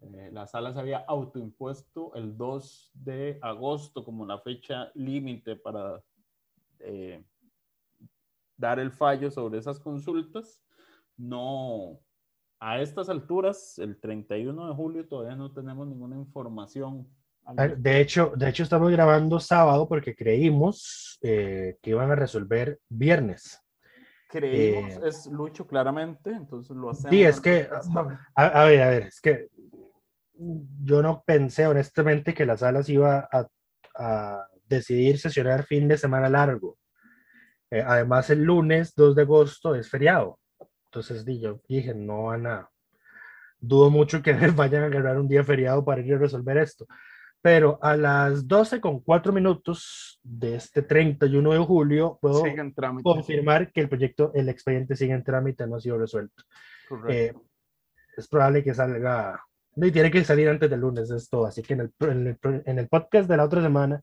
[0.00, 6.02] Eh, la sala se había autoimpuesto el 2 de agosto como la fecha límite para
[6.78, 7.22] eh,
[8.56, 10.62] dar el fallo sobre esas consultas.
[11.16, 12.00] No,
[12.58, 17.08] a estas alturas, el 31 de julio, todavía no tenemos ninguna información.
[17.78, 23.60] De hecho, de hecho, estamos grabando sábado porque creímos eh, que iban a resolver viernes.
[24.30, 27.10] Creímos, eh, es Lucho, claramente, entonces lo hacemos.
[27.10, 27.68] Sí, es que,
[28.34, 29.48] a, ver, a ver, es que
[30.82, 33.48] yo no pensé honestamente que la sala se iba a,
[33.96, 36.78] a decidir sesionar fin de semana largo.
[37.70, 40.38] Eh, además, el lunes 2 de agosto es feriado.
[40.86, 42.70] Entonces yo dije, no van a,
[43.60, 46.86] dudo mucho que vayan a agarrar un día feriado para ir a resolver esto.
[47.42, 52.42] Pero a las 12 con 4 minutos de este 31 de julio puedo
[53.02, 56.44] confirmar que el proyecto, el expediente sigue en trámite, no ha sido resuelto.
[57.08, 57.32] Eh,
[58.16, 59.42] es probable que salga,
[59.76, 61.46] y tiene que salir antes del lunes, es todo.
[61.46, 64.02] Así que en el, en el, en el podcast de la otra semana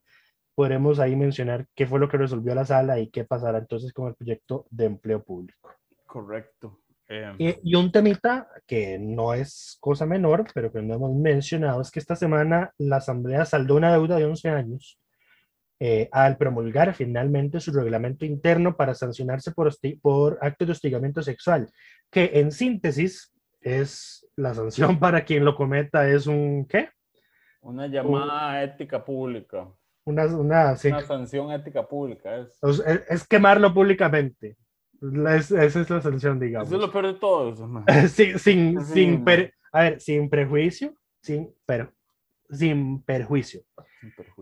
[0.56, 4.08] podremos ahí mencionar qué fue lo que resolvió la sala y qué pasará entonces con
[4.08, 5.70] el proyecto de empleo público.
[6.08, 6.80] Correcto.
[7.10, 11.90] Em, y, un temita que no es cosa menor, pero que no hemos mencionado, es
[11.90, 15.00] que esta semana la Asamblea saldó una deuda de 11 años
[15.80, 21.70] eh, al promulgar finalmente su reglamento interno para sancionarse por, por actos de hostigamiento sexual,
[22.10, 23.32] que en síntesis
[23.62, 26.90] es la sanción para quien lo cometa es un ¿qué?
[27.62, 29.68] Una llamada ética pública.
[30.06, 32.38] Una, una, sanción ética pública.
[32.38, 32.82] Es.
[33.10, 34.56] es, quemarlo públicamente.
[35.02, 36.68] Esa es la sanción, digamos.
[36.68, 37.56] Eso es lo peor de todo.
[38.10, 39.26] sin, sin, sin
[39.72, 41.92] a ver, sin prejuicio, sin, pero,
[42.50, 43.62] sin perjuicio.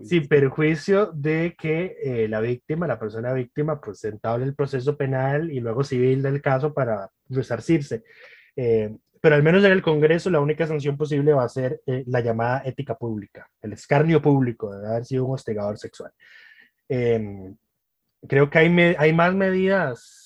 [0.04, 5.52] Sin perjuicio, de que eh, la víctima, la persona víctima, pues entable el proceso penal
[5.52, 8.04] y luego civil del caso para resarcirse.
[8.56, 12.04] Eh, pero al menos en el Congreso la única sanción posible va a ser eh,
[12.06, 16.12] la llamada ética pública, el escarnio público de haber sido un hostigador sexual.
[16.88, 17.56] Em,
[18.28, 20.25] creo que hay, hay más medidas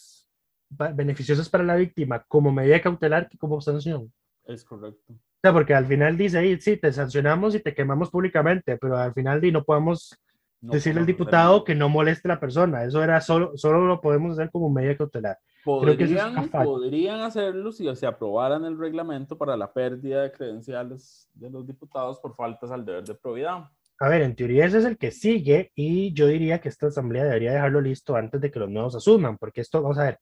[0.69, 4.11] beneficiosas para la víctima como medida cautelar que como sanción.
[4.45, 5.13] Es correcto.
[5.13, 9.13] O sea, porque al final dice, sí, te sancionamos y te quemamos públicamente, pero al
[9.13, 10.19] final no podemos
[10.61, 12.83] decirle al diputado que no moleste a la persona.
[12.83, 15.37] Eso era solo, solo lo podemos hacer como medida cautelar.
[15.63, 21.67] Podrían, podrían hacerlo si se aprobaran el reglamento para la pérdida de credenciales de los
[21.67, 23.69] diputados por faltas al deber de probidad.
[24.01, 27.25] A ver, en teoría ese es el que sigue y yo diría que esta asamblea
[27.25, 30.19] debería dejarlo listo antes de que los nuevos asuman, porque esto, vamos a ver,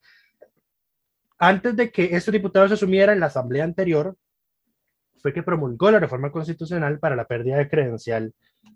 [1.40, 4.16] antes de que estos diputados asumieran la asamblea anterior,
[5.22, 8.34] fue que promulgó la reforma constitucional para la pérdida de credencial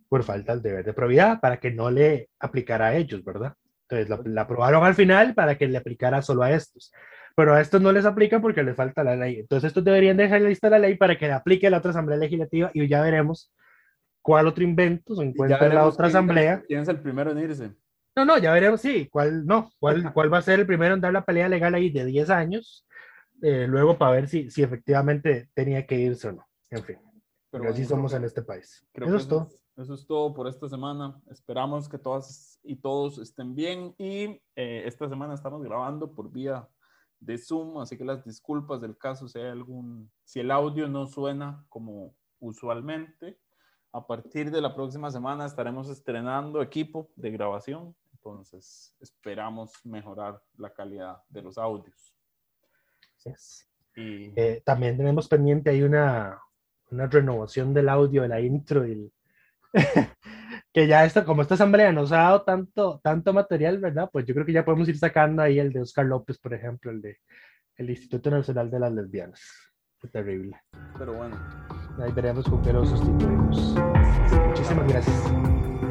[0.10, 3.54] por falta al deber de probidad, para que no le aplicara a ellos, ¿verdad?
[3.88, 6.92] Entonces la, aprobaron al final para que le aplicara solo a estos.
[7.36, 9.40] Pero a estos no les aplica porque les falta la ley.
[9.40, 12.18] Entonces estos deberían dejar lista la ley para que le aplique a la otra asamblea
[12.18, 13.54] legislativa y ya veremos
[14.22, 16.62] cuál otro invento se encuentra en la otra asamblea.
[16.68, 17.72] ¿Quién es el primero en irse?
[18.22, 21.02] No, no, ya veremos, sí, cuál no, cuál, cuál va a ser el primero en
[21.02, 22.86] dar la pelea legal ahí de 10 años,
[23.42, 26.48] eh, luego para ver si, si efectivamente tenía que irse o no.
[26.70, 26.98] En fin,
[27.50, 28.86] pero así somos en este país.
[28.94, 29.50] Eso es todo.
[29.76, 31.20] Eso es todo por esta semana.
[31.32, 36.70] Esperamos que todas y todos estén bien y eh, esta semana estamos grabando por vía
[37.20, 41.08] de Zoom, así que las disculpas del caso si hay algún, si el audio no
[41.08, 43.40] suena como usualmente.
[43.94, 47.96] A partir de la próxima semana estaremos estrenando equipo de grabación,
[48.30, 52.16] entonces esperamos mejorar la calidad de los audios.
[53.96, 54.32] Y...
[54.40, 56.40] Eh, también tenemos pendiente ahí una,
[56.92, 59.12] una renovación del audio de la intro y
[60.74, 64.10] que ya esto, como esta asamblea nos ha dado tanto, tanto material, ¿verdad?
[64.12, 66.92] Pues yo creo que ya podemos ir sacando ahí el de Oscar López, por ejemplo,
[66.92, 67.18] el de
[67.78, 69.42] el Instituto Nacional de las Lesbianas.
[70.00, 70.62] Qué terrible.
[70.98, 71.38] Pero bueno.
[72.00, 73.76] Ahí veremos con qué lo sustituimos.
[74.48, 75.91] Muchísimas gracias.